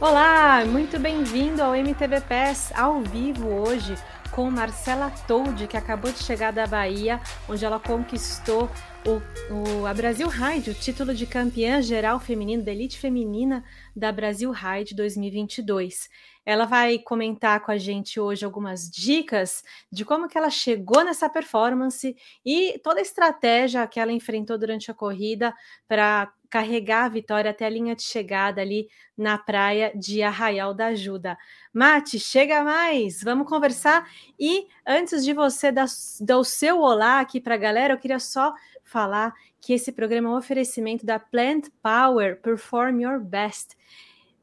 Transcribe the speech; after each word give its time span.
Olá, 0.00 0.64
muito 0.64 0.96
bem-vindo 0.96 1.60
ao 1.60 1.74
MTV 1.74 2.20
PES 2.20 2.70
ao 2.72 3.00
vivo 3.00 3.48
hoje 3.48 3.96
com 4.30 4.48
Marcela 4.48 5.10
Toldi, 5.26 5.66
que 5.66 5.76
acabou 5.76 6.12
de 6.12 6.22
chegar 6.22 6.52
da 6.52 6.68
Bahia, 6.68 7.20
onde 7.48 7.64
ela 7.64 7.80
conquistou 7.80 8.70
o, 9.04 9.82
o, 9.82 9.86
a 9.86 9.92
Brasil 9.92 10.28
Ride, 10.28 10.70
o 10.70 10.74
título 10.74 11.12
de 11.12 11.26
campeã 11.26 11.82
geral 11.82 12.20
feminino 12.20 12.62
da 12.62 12.70
elite 12.70 12.96
feminina 12.96 13.64
da 13.96 14.12
Brasil 14.12 14.52
Ride 14.52 14.94
2022. 14.94 16.08
Ela 16.46 16.64
vai 16.64 17.00
comentar 17.00 17.58
com 17.60 17.72
a 17.72 17.76
gente 17.76 18.20
hoje 18.20 18.44
algumas 18.44 18.88
dicas 18.88 19.64
de 19.90 20.04
como 20.04 20.28
que 20.28 20.38
ela 20.38 20.48
chegou 20.48 21.02
nessa 21.02 21.28
performance 21.28 22.16
e 22.46 22.78
toda 22.84 23.00
a 23.00 23.02
estratégia 23.02 23.84
que 23.88 23.98
ela 23.98 24.12
enfrentou 24.12 24.56
durante 24.56 24.92
a 24.92 24.94
corrida 24.94 25.52
para 25.88 26.32
carregar 26.50 27.04
a 27.04 27.08
vitória 27.08 27.50
até 27.50 27.66
a 27.66 27.70
linha 27.70 27.94
de 27.94 28.02
chegada 28.02 28.60
ali 28.60 28.88
na 29.16 29.36
praia 29.36 29.92
de 29.94 30.22
Arraial 30.22 30.72
da 30.72 30.86
Ajuda. 30.86 31.36
Mate, 31.72 32.18
chega 32.18 32.62
mais, 32.62 33.22
vamos 33.22 33.48
conversar. 33.48 34.08
E 34.38 34.66
antes 34.86 35.24
de 35.24 35.32
você 35.32 35.70
dar, 35.70 35.86
dar 36.20 36.38
o 36.38 36.44
seu 36.44 36.80
olá 36.80 37.20
aqui 37.20 37.40
para 37.40 37.54
a 37.54 37.58
galera, 37.58 37.94
eu 37.94 37.98
queria 37.98 38.18
só 38.18 38.54
falar 38.82 39.34
que 39.60 39.72
esse 39.72 39.92
programa 39.92 40.28
é 40.28 40.32
um 40.32 40.36
oferecimento 40.36 41.04
da 41.04 41.18
Plant 41.18 41.68
Power 41.82 42.40
Perform 42.40 43.02
Your 43.02 43.20
Best. 43.20 43.76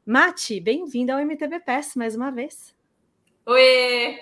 Mate, 0.04 0.60
bem-vindo 0.60 1.12
ao 1.12 1.18
MTB 1.18 1.60
Pass 1.60 1.96
mais 1.96 2.14
uma 2.14 2.30
vez. 2.30 2.74
Oi, 3.44 4.18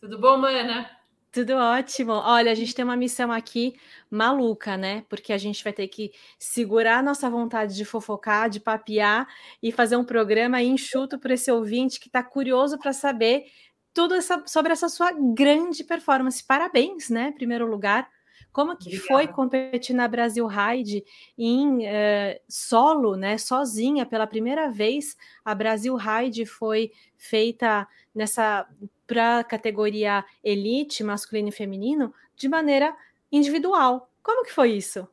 tudo 0.00 0.18
bom, 0.18 0.36
mana? 0.36 0.90
Tudo 1.34 1.54
ótimo. 1.54 2.12
Olha, 2.12 2.52
a 2.52 2.54
gente 2.54 2.72
tem 2.72 2.84
uma 2.84 2.96
missão 2.96 3.32
aqui 3.32 3.74
maluca, 4.08 4.76
né? 4.76 5.04
Porque 5.08 5.32
a 5.32 5.36
gente 5.36 5.64
vai 5.64 5.72
ter 5.72 5.88
que 5.88 6.12
segurar 6.38 6.98
a 6.98 7.02
nossa 7.02 7.28
vontade 7.28 7.74
de 7.74 7.84
fofocar, 7.84 8.48
de 8.48 8.60
papear 8.60 9.26
e 9.60 9.72
fazer 9.72 9.96
um 9.96 10.04
programa 10.04 10.62
enxuto 10.62 11.18
para 11.18 11.34
esse 11.34 11.50
ouvinte 11.50 11.98
que 11.98 12.06
está 12.06 12.22
curioso 12.22 12.78
para 12.78 12.92
saber 12.92 13.46
tudo 13.92 14.14
essa, 14.14 14.44
sobre 14.46 14.72
essa 14.72 14.88
sua 14.88 15.10
grande 15.10 15.82
performance. 15.82 16.40
Parabéns, 16.40 17.10
né? 17.10 17.30
Em 17.30 17.34
primeiro 17.34 17.66
lugar. 17.66 18.08
Como 18.52 18.76
que 18.76 18.90
Obrigada. 18.90 19.08
foi 19.08 19.26
competir 19.26 19.96
na 19.96 20.06
Brasil 20.06 20.46
Ride 20.46 21.02
em 21.36 21.78
uh, 21.78 22.40
solo, 22.48 23.16
né, 23.16 23.36
sozinha 23.36 24.06
pela 24.06 24.28
primeira 24.28 24.70
vez? 24.70 25.16
A 25.44 25.52
Brasil 25.52 25.96
Ride 25.96 26.46
foi 26.46 26.92
feita 27.16 27.88
nessa 28.14 28.68
para 29.06 29.40
a 29.40 29.44
categoria 29.44 30.24
elite, 30.42 31.04
masculino 31.04 31.48
e 31.48 31.52
feminino, 31.52 32.12
de 32.36 32.48
maneira 32.48 32.94
individual. 33.30 34.10
Como 34.22 34.44
que 34.44 34.52
foi 34.52 34.72
isso? 34.72 35.06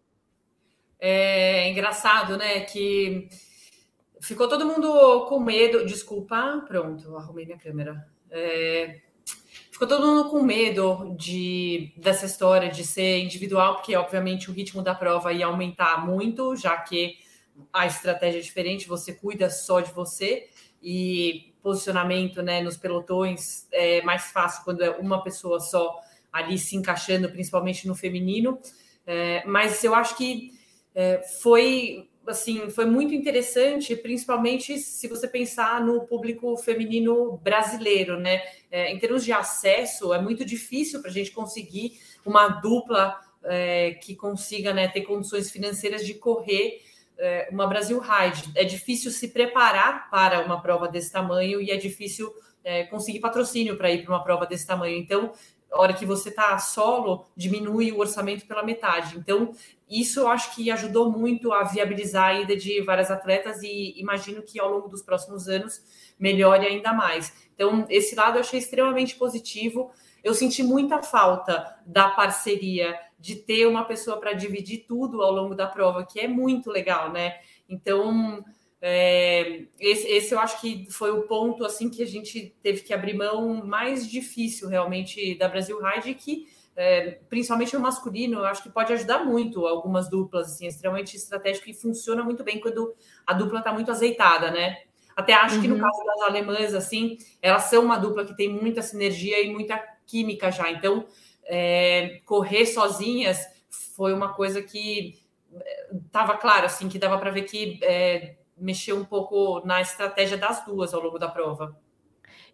É 1.00 1.70
engraçado, 1.70 2.38
né? 2.38 2.62
Que 2.62 3.28
ficou 4.22 4.47
todo 4.47 4.66
mundo 4.66 5.25
com 5.28 5.39
medo. 5.39 5.86
Desculpa, 5.86 6.64
pronto, 6.67 7.17
arrumei 7.17 7.45
minha 7.45 7.58
câmera. 7.58 8.08
É, 8.30 9.02
ficou 9.72 9.88
todo 9.88 10.06
mundo 10.06 10.30
com 10.30 10.42
medo 10.44 11.16
de 11.17 11.94
dessa 11.97 12.25
história 12.25 12.69
de 12.69 12.84
ser 12.86 13.19
individual, 13.19 13.75
porque 13.75 13.95
obviamente 13.95 14.50
o 14.50 14.53
ritmo 14.53 14.81
da 14.81 14.94
prova 14.94 15.34
ia 15.34 15.47
aumentar 15.47 16.06
muito, 16.06 16.56
já 16.56 16.78
que 16.78 17.17
a 17.73 17.86
estratégia 17.86 18.39
é 18.39 18.42
diferente, 18.42 18.88
você 18.88 19.14
cuida 19.14 19.50
só 19.50 19.81
de 19.81 19.92
você 19.92 20.50
e 20.81 21.50
posicionamento 21.62 22.42
né, 22.42 22.62
nos 22.62 22.78
pelotões 22.78 23.67
é 23.72 24.02
mais 24.02 24.31
fácil 24.31 24.64
quando 24.64 24.84
é 24.84 24.90
uma 24.92 25.23
pessoa 25.23 25.59
só 25.59 26.00
ali 26.31 26.58
se 26.58 26.76
encaixando, 26.76 27.30
principalmente 27.30 27.88
no 27.88 27.95
feminino. 27.95 28.59
É, 29.06 29.44
mas 29.45 29.84
eu 29.84 29.94
acho 29.94 30.16
que 30.16 30.52
é, 30.94 31.22
foi 31.41 32.08
assim, 32.28 32.69
foi 32.69 32.85
muito 32.85 33.13
interessante, 33.13 33.96
principalmente 33.96 34.78
se 34.78 35.08
você 35.08 35.28
pensar 35.28 35.84
no 35.84 36.02
público 36.06 36.56
feminino 36.58 37.38
brasileiro, 37.38 38.19
né? 38.19 38.41
É, 38.69 38.91
em 38.91 39.00
termos 39.00 39.25
de 39.25 39.31
acesso, 39.31 40.14
é 40.14 40.22
muito 40.22 40.46
difícil 40.46 41.02
para 41.02 41.09
a 41.09 41.14
gente 41.14 41.31
conseguir 41.31 42.00
uma 42.25 42.47
dupla 42.47 43.19
é, 43.44 43.96
que 43.96 44.16
consiga 44.16 44.74
né, 44.74 44.88
ter 44.88 45.02
condições 45.02 45.50
financeiras 45.50 46.06
de 46.06 46.14
correr 46.14 46.81
é, 47.17 47.49
uma 47.51 47.67
Brasil 47.67 47.99
Ride. 47.99 48.51
É 48.55 48.63
difícil 48.63 49.11
se 49.11 49.29
preparar 49.29 50.09
para 50.09 50.45
uma 50.45 50.61
prova 50.61 50.88
desse 50.88 51.11
tamanho 51.11 51.61
e 51.61 51.72
é 51.72 51.77
difícil 51.77 52.33
é, 52.63 52.83
conseguir 52.85 53.19
patrocínio 53.19 53.77
para 53.77 53.91
ir 53.91 54.03
para 54.03 54.13
uma 54.13 54.23
prova 54.23 54.45
desse 54.45 54.66
tamanho. 54.66 54.97
Então, 54.97 55.31
a 55.72 55.79
hora 55.79 55.94
que 55.94 56.05
você 56.05 56.29
está 56.29 56.57
solo, 56.59 57.25
diminui 57.35 57.91
o 57.91 57.99
orçamento 57.99 58.45
pela 58.45 58.61
metade. 58.61 59.17
Então, 59.17 59.53
isso 59.89 60.19
eu 60.19 60.27
acho 60.27 60.53
que 60.53 60.69
ajudou 60.69 61.09
muito 61.09 61.53
a 61.53 61.63
viabilizar 61.63 62.25
a 62.25 62.33
ida 62.41 62.57
de 62.57 62.81
várias 62.81 63.09
atletas 63.09 63.63
e 63.63 63.93
imagino 63.97 64.41
que 64.41 64.59
ao 64.59 64.69
longo 64.69 64.89
dos 64.89 65.01
próximos 65.01 65.47
anos 65.47 65.81
melhore 66.19 66.66
ainda 66.66 66.91
mais. 66.91 67.33
Então, 67.55 67.85
esse 67.89 68.16
lado 68.16 68.35
eu 68.35 68.41
achei 68.41 68.59
extremamente 68.59 69.16
positivo. 69.16 69.91
Eu 70.23 70.33
senti 70.33 70.61
muita 70.61 71.01
falta 71.01 71.78
da 71.85 72.09
parceria, 72.09 72.99
de 73.22 73.36
ter 73.36 73.68
uma 73.68 73.86
pessoa 73.86 74.20
para 74.20 74.34
dividir 74.34 74.86
tudo 74.88 75.22
ao 75.22 75.32
longo 75.32 75.54
da 75.54 75.68
prova, 75.68 76.06
que 76.06 76.20
é 76.20 76.28
muito 76.28 76.72
legal, 76.72 77.12
né? 77.12 77.36
Então, 77.70 78.44
é, 78.82 79.66
esse, 79.80 80.08
esse, 80.08 80.34
eu 80.34 80.40
acho 80.40 80.59
que 80.59 80.88
foi 80.90 81.12
o 81.12 81.22
ponto 81.28 81.64
assim 81.64 81.88
que 81.88 82.02
a 82.02 82.08
gente 82.08 82.56
teve 82.64 82.82
que 82.82 82.94
abrir 82.94 83.14
mão 83.14 83.64
mais 83.64 84.09
difícil 84.09 84.68
realmente 84.68 85.36
da 85.38 85.48
Brasil 85.48 85.80
Ride, 85.80 86.16
que 86.16 86.48
é, 86.76 87.20
principalmente 87.30 87.76
no 87.76 87.80
masculino, 87.82 88.40
eu 88.40 88.46
acho 88.46 88.64
que 88.64 88.70
pode 88.70 88.92
ajudar 88.94 89.24
muito 89.24 89.68
algumas 89.68 90.09
duplas, 90.09 90.53
assim, 90.53 90.66
extremamente 90.66 91.16
estratégico 91.16 91.70
e 91.70 91.74
funciona 91.74 92.24
muito 92.24 92.44
bem 92.44 92.59
quando 92.59 92.96
a 93.28 93.34
dupla 93.34 93.59
está 93.59 93.72
muito 93.72 93.92
azeitada, 93.92 94.50
né? 94.50 94.78
Até 95.16 95.34
acho 95.34 95.58
uhum. 95.58 95.62
que 95.62 95.68
no 95.68 95.76
uhum. 95.76 95.82
caso 95.82 96.03
das 96.03 96.22
alemãs, 96.22 96.74
assim, 96.74 97.18
elas 97.42 97.64
são 97.64 97.84
uma 97.84 97.98
dupla 97.98 98.26
que 98.26 98.36
tem 98.36 98.50
muita 98.50 98.82
sinergia 98.82 99.44
e 99.44 99.52
muita 99.52 99.78
química 100.08 100.50
já. 100.50 100.72
Então, 100.72 101.06
é, 101.53 102.22
correr 102.25 102.66
sozinhas 102.66 103.45
foi 103.94 104.13
uma 104.13 104.34
coisa 104.34 104.62
que 104.62 105.22
estava 106.06 106.34
é, 106.34 106.38
claro, 106.38 106.66
assim, 106.66 106.88
que 106.88 106.97
dava 106.97 107.17
para 107.17 107.29
ver 107.29 107.41
que 107.41 107.78
é, 107.84 108.38
mexer 108.57 108.94
um 108.94 109.03
pouco 109.03 109.61
na 109.66 109.81
estratégia 109.81 110.38
das 110.38 110.63
duas 110.66 110.94
ao 110.94 111.01
longo 111.01 111.19
da 111.19 111.28
prova. 111.28 111.78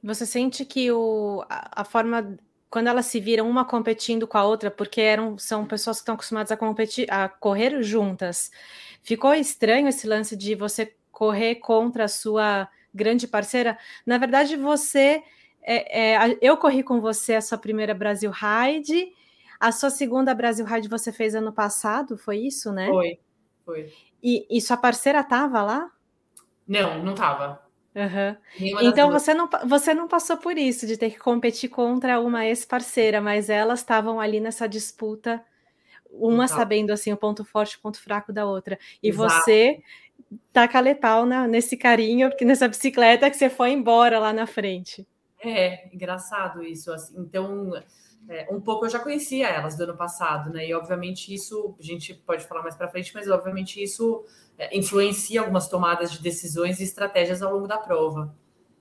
Você 0.04 0.26
sente 0.26 0.66
que 0.66 0.92
o, 0.92 1.46
a, 1.48 1.82
a 1.82 1.84
forma 1.84 2.40
quando 2.72 2.88
elas 2.88 3.06
se 3.06 3.20
viram 3.20 3.48
uma 3.48 3.64
competindo 3.64 4.28
com 4.28 4.38
a 4.38 4.44
outra, 4.44 4.72
porque 4.72 5.00
eram 5.00 5.38
são 5.38 5.66
pessoas 5.66 5.98
que 5.98 6.02
estão 6.02 6.16
acostumadas 6.16 6.52
a 6.52 6.58
competir, 6.58 7.10
a 7.10 7.30
correr 7.30 7.84
juntas. 7.84 8.52
Ficou 9.04 9.34
estranho 9.34 9.88
esse 9.88 10.08
lance 10.08 10.36
de 10.36 10.56
você 10.56 10.94
correr 11.12 11.56
contra 11.56 12.06
a 12.06 12.10
sua 12.10 12.68
grande 12.92 13.28
parceira. 13.28 13.78
Na 14.06 14.18
verdade, 14.18 14.58
você 14.58 15.24
é, 15.68 16.16
é, 16.16 16.38
eu 16.42 16.56
corri 16.56 16.82
com 16.82 17.02
você 17.02 17.36
a 17.36 17.42
sua 17.42 17.58
primeira 17.58 17.94
Brasil 17.94 18.32
Ride, 18.32 19.12
a 19.60 19.72
sua 19.74 19.90
segunda 19.90 20.34
Brasil 20.34 20.66
Ride 20.66 20.88
você 20.88 21.12
fez 21.12 21.36
ano 21.36 21.52
passado, 21.52 22.18
foi 22.18 22.38
isso, 22.38 22.72
né? 22.72 22.88
Foi, 22.88 23.20
foi. 23.66 23.94
E, 24.24 24.48
e 24.50 24.62
sua 24.62 24.78
parceira 24.78 25.20
estava 25.20 25.62
lá? 25.62 25.92
Não, 26.66 27.04
não 27.04 27.14
estava. 27.14 27.62
Uhum. 27.94 28.80
Então 28.82 29.12
você 29.12 29.34
não, 29.34 29.50
você 29.66 29.94
não 29.94 30.08
passou 30.08 30.38
por 30.38 30.58
isso 30.58 30.88
de 30.88 30.96
ter 30.96 31.10
que 31.10 31.20
competir 31.20 31.70
contra 31.70 32.20
uma 32.20 32.46
ex-parceira, 32.46 33.20
mas 33.20 33.50
elas 33.50 33.80
estavam 33.80 34.22
ali 34.22 34.40
nessa 34.40 34.70
disputa, 34.70 35.44
uma 36.10 36.46
Exato. 36.46 36.62
sabendo 36.62 36.92
assim 36.92 37.12
o 37.12 37.18
ponto 37.18 37.44
forte 37.44 37.74
e 37.74 37.78
o 37.78 37.82
ponto 37.82 38.00
fraco 38.00 38.32
da 38.32 38.46
outra. 38.46 38.80
E 39.04 39.10
Exato. 39.10 39.34
você 39.34 39.82
taca 40.54 40.80
letal 40.80 41.26
na, 41.26 41.46
nesse 41.46 41.76
carinho, 41.76 42.30
nessa 42.42 42.70
bicicleta 42.70 43.30
que 43.30 43.36
você 43.36 43.50
foi 43.50 43.72
embora 43.72 44.18
lá 44.18 44.32
na 44.32 44.48
frente. 44.48 45.06
É, 45.40 45.94
engraçado 45.94 46.64
isso. 46.64 46.92
Assim. 46.92 47.20
Então, 47.20 47.72
é, 48.30 48.48
um 48.52 48.60
pouco 48.60 48.86
eu 48.86 48.90
já 48.90 49.00
conhecia 49.00 49.48
elas 49.48 49.78
do 49.78 49.84
ano 49.84 49.96
passado, 49.96 50.52
né? 50.52 50.68
E 50.68 50.74
obviamente 50.74 51.34
isso, 51.34 51.76
a 51.80 51.84
gente 51.84 52.14
pode 52.14 52.46
falar 52.46 52.62
mais 52.62 52.76
para 52.76 52.88
frente, 52.88 53.14
mas 53.14 53.30
obviamente 53.30 53.82
isso 53.82 54.26
é, 54.58 54.76
influencia 54.78 55.42
algumas 55.42 55.68
tomadas 55.68 56.12
de 56.12 56.22
decisões 56.22 56.80
e 56.80 56.84
estratégias 56.84 57.42
ao 57.42 57.54
longo 57.54 57.68
da 57.68 57.78
prova. 57.78 58.36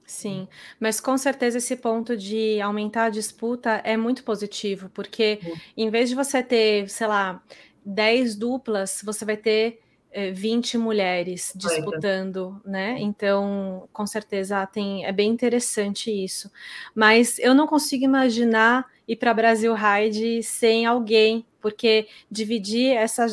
Sim, 0.04 0.46
mas 0.78 1.00
com 1.00 1.18
certeza 1.18 1.58
esse 1.58 1.74
ponto 1.76 2.16
de 2.16 2.60
aumentar 2.60 3.06
a 3.06 3.10
disputa 3.10 3.80
é 3.84 3.96
muito 3.96 4.22
positivo, 4.22 4.88
porque 4.90 5.40
uhum. 5.42 5.54
em 5.76 5.90
vez 5.90 6.08
de 6.08 6.14
você 6.14 6.44
ter, 6.44 6.88
sei 6.88 7.08
lá, 7.08 7.42
10 7.84 8.36
duplas, 8.36 9.02
você 9.04 9.24
vai 9.24 9.36
ter 9.36 9.80
20 10.32 10.78
mulheres 10.78 11.52
disputando, 11.54 12.60
né? 12.64 12.96
Então, 12.98 13.88
com 13.92 14.06
certeza 14.06 14.66
tem, 14.66 15.04
é 15.04 15.12
bem 15.12 15.30
interessante 15.30 16.10
isso. 16.10 16.50
Mas 16.94 17.38
eu 17.38 17.54
não 17.54 17.66
consigo 17.66 18.04
imaginar 18.04 18.86
ir 19.06 19.16
para 19.16 19.34
Brasil 19.34 19.74
Ride 19.74 20.42
sem 20.42 20.86
alguém, 20.86 21.46
porque 21.60 22.08
dividir 22.30 22.96
essa, 22.96 23.26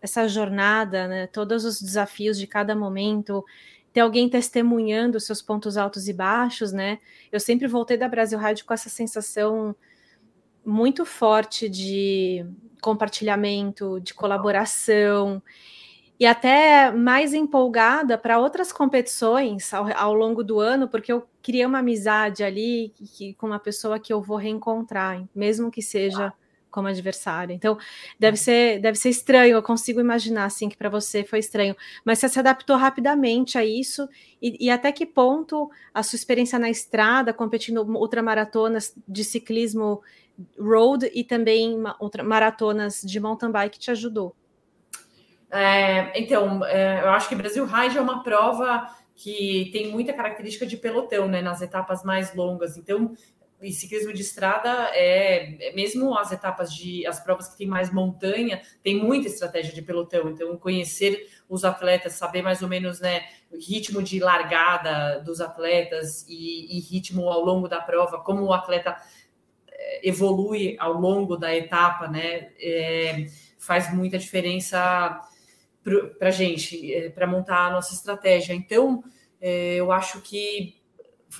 essa 0.00 0.28
jornada, 0.28 1.08
né? 1.08 1.26
Todos 1.26 1.64
os 1.64 1.80
desafios 1.80 2.38
de 2.38 2.46
cada 2.46 2.76
momento, 2.76 3.44
ter 3.92 4.00
alguém 4.00 4.28
testemunhando 4.28 5.18
seus 5.18 5.40
pontos 5.40 5.78
altos 5.78 6.06
e 6.06 6.12
baixos, 6.12 6.70
né? 6.70 6.98
Eu 7.32 7.40
sempre 7.40 7.66
voltei 7.66 7.96
da 7.96 8.08
Brasil 8.08 8.38
Ride 8.38 8.62
com 8.62 8.74
essa 8.74 8.90
sensação 8.90 9.74
muito 10.64 11.06
forte 11.06 11.68
de 11.68 12.44
compartilhamento, 12.82 14.00
de 14.00 14.12
colaboração. 14.12 15.42
E 16.18 16.24
até 16.24 16.90
mais 16.90 17.34
empolgada 17.34 18.16
para 18.16 18.38
outras 18.38 18.72
competições 18.72 19.72
ao, 19.72 19.86
ao, 19.94 20.14
longo 20.14 20.42
do 20.42 20.60
ano, 20.60 20.88
porque 20.88 21.12
eu 21.12 21.26
criei 21.42 21.66
uma 21.66 21.80
amizade 21.80 22.42
ali 22.42 22.92
que, 22.96 23.34
com 23.34 23.46
uma 23.46 23.58
pessoa 23.58 23.98
que 23.98 24.12
eu 24.12 24.22
vou 24.22 24.36
reencontrar, 24.36 25.22
mesmo 25.34 25.70
que 25.70 25.82
seja 25.82 26.32
como 26.70 26.88
adversário. 26.88 27.54
Então, 27.54 27.78
deve 28.18 28.36
ser, 28.36 28.78
deve 28.80 28.98
ser 28.98 29.08
estranho, 29.08 29.54
eu 29.54 29.62
consigo 29.62 29.98
imaginar 29.98 30.44
assim 30.44 30.68
que 30.68 30.76
para 30.76 30.90
você 30.90 31.24
foi 31.24 31.38
estranho, 31.38 31.74
mas 32.04 32.18
você 32.18 32.28
se 32.28 32.38
adaptou 32.38 32.76
rapidamente 32.76 33.56
a 33.56 33.64
isso 33.64 34.06
e, 34.42 34.66
e, 34.66 34.70
até 34.70 34.92
que 34.92 35.06
ponto 35.06 35.70
a 35.94 36.02
sua 36.02 36.16
experiência 36.16 36.58
na 36.58 36.68
estrada, 36.68 37.32
competindo 37.32 37.82
ultramaratonas 37.82 38.94
de 39.08 39.24
ciclismo 39.24 40.02
road 40.58 41.10
e 41.14 41.24
também 41.24 41.82
maratonas 42.22 43.00
de 43.00 43.18
mountain 43.20 43.50
bike 43.50 43.78
te 43.78 43.90
ajudou? 43.90 44.34
É, 45.56 46.12
então, 46.20 46.64
é, 46.64 47.02
eu 47.02 47.10
acho 47.10 47.28
que 47.28 47.34
Brasil 47.34 47.64
Ride 47.64 47.98
é 47.98 48.00
uma 48.00 48.22
prova 48.22 48.88
que 49.14 49.70
tem 49.72 49.90
muita 49.90 50.12
característica 50.12 50.66
de 50.66 50.76
pelotão, 50.76 51.26
né, 51.26 51.40
nas 51.40 51.62
etapas 51.62 52.04
mais 52.04 52.34
longas. 52.34 52.76
Então, 52.76 53.14
e 53.60 53.72
ciclismo 53.72 54.12
de 54.12 54.20
estrada 54.20 54.90
é, 54.92 55.68
é, 55.68 55.72
mesmo 55.74 56.16
as 56.16 56.30
etapas 56.30 56.72
de 56.72 57.06
as 57.06 57.20
provas 57.20 57.48
que 57.48 57.56
tem 57.56 57.66
mais 57.66 57.90
montanha 57.90 58.60
tem 58.82 59.02
muita 59.02 59.28
estratégia 59.28 59.72
de 59.72 59.80
pelotão 59.80 60.28
então 60.28 60.56
conhecer 60.58 61.26
os 61.48 61.64
atletas 61.64 62.12
saber 62.14 62.42
mais 62.42 62.60
ou 62.60 62.68
menos 62.68 63.00
né 63.00 63.24
ritmo 63.58 64.02
de 64.02 64.20
largada 64.20 65.20
dos 65.20 65.40
atletas 65.40 66.26
e, 66.28 66.76
e 66.76 66.80
ritmo 66.80 67.28
ao 67.30 67.42
longo 67.42 67.66
da 67.66 67.80
prova 67.80 68.20
como 68.20 68.42
o 68.44 68.52
atleta 68.52 68.94
é, 69.68 70.06
evolui 70.06 70.76
ao 70.78 70.92
longo 70.92 71.34
da 71.34 71.54
etapa 71.56 72.08
né 72.08 72.50
é, 72.60 73.26
faz 73.58 73.92
muita 73.92 74.18
diferença 74.18 75.18
para 76.18 76.28
a 76.28 76.32
gente 76.32 76.92
é, 76.92 77.10
para 77.10 77.26
montar 77.26 77.66
a 77.66 77.70
nossa 77.70 77.94
estratégia 77.94 78.52
então 78.52 79.02
é, 79.40 79.76
eu 79.76 79.92
acho 79.92 80.20
que 80.20 80.80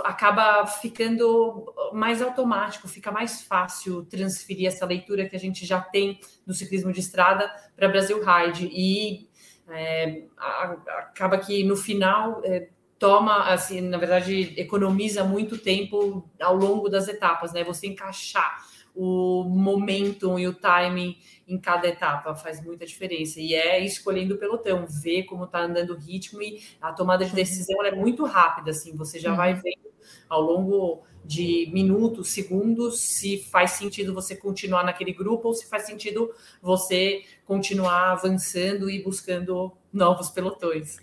acaba 0.01 0.67
ficando 0.67 1.73
mais 1.93 2.21
automático, 2.21 2.89
fica 2.89 3.11
mais 3.11 3.43
fácil 3.43 4.05
transferir 4.05 4.67
essa 4.67 4.85
leitura 4.85 5.29
que 5.29 5.37
a 5.37 5.39
gente 5.39 5.65
já 5.65 5.81
tem 5.81 6.21
do 6.47 6.53
ciclismo 6.53 6.93
de 6.93 7.01
estrada 7.01 7.51
para 7.75 7.89
Brasil 7.89 8.21
Ride 8.23 8.69
e 8.73 9.29
é, 9.69 10.25
acaba 10.37 11.39
que 11.39 11.65
no 11.65 11.77
final 11.77 12.41
é, 12.45 12.69
toma, 12.99 13.51
assim, 13.51 13.81
na 13.81 13.99
verdade, 13.99 14.55
economiza 14.57 15.25
muito 15.25 15.59
tempo 15.59 16.29
ao 16.41 16.55
longo 16.55 16.89
das 16.89 17.09
etapas, 17.09 17.53
né? 17.53 17.65
Você 17.65 17.87
encaixar 17.87 18.65
o 18.97 19.45
momento 19.45 20.39
e 20.39 20.49
o 20.49 20.55
timing 20.55 21.17
em 21.47 21.59
cada 21.59 21.87
etapa 21.87 22.35
faz 22.35 22.65
muita 22.65 22.87
diferença. 22.87 23.39
E 23.39 23.55
é 23.55 23.85
escolhendo 23.85 24.35
o 24.35 24.39
pelotão, 24.39 24.87
ver 24.87 25.25
como 25.25 25.45
está 25.45 25.61
andando 25.61 25.91
o 25.91 25.99
ritmo 25.99 26.41
e 26.41 26.63
a 26.81 26.93
tomada 26.93 27.25
de 27.25 27.35
decisão 27.35 27.85
é 27.85 27.95
muito 27.95 28.25
rápida, 28.25 28.71
assim, 28.71 28.97
você 28.97 29.19
já 29.19 29.31
uhum. 29.31 29.37
vai 29.37 29.55
vendo 29.55 29.87
ao 30.29 30.41
longo 30.41 31.05
de 31.25 31.69
minutos, 31.73 32.29
segundos, 32.29 33.01
se 33.01 33.39
faz 33.51 33.73
sentido 33.73 34.15
você 34.15 34.35
continuar 34.35 34.85
naquele 34.85 35.13
grupo 35.13 35.49
ou 35.49 35.55
se 35.55 35.69
faz 35.69 35.83
sentido 35.83 36.33
você 36.63 37.23
continuar 37.45 38.13
avançando 38.13 38.89
e 38.89 39.03
buscando 39.03 39.73
novos 39.93 40.31
pelotões. 40.31 40.99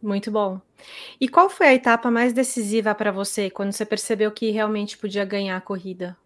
Muito 0.00 0.30
bom. 0.30 0.60
E 1.20 1.28
qual 1.28 1.50
foi 1.50 1.66
a 1.66 1.74
etapa 1.74 2.10
mais 2.10 2.32
decisiva 2.32 2.94
para 2.94 3.10
você 3.10 3.50
quando 3.50 3.72
você 3.72 3.84
percebeu 3.84 4.30
que 4.30 4.50
realmente 4.50 4.96
podia 4.96 5.24
ganhar 5.24 5.56
a 5.56 5.60
corrida? 5.60 6.16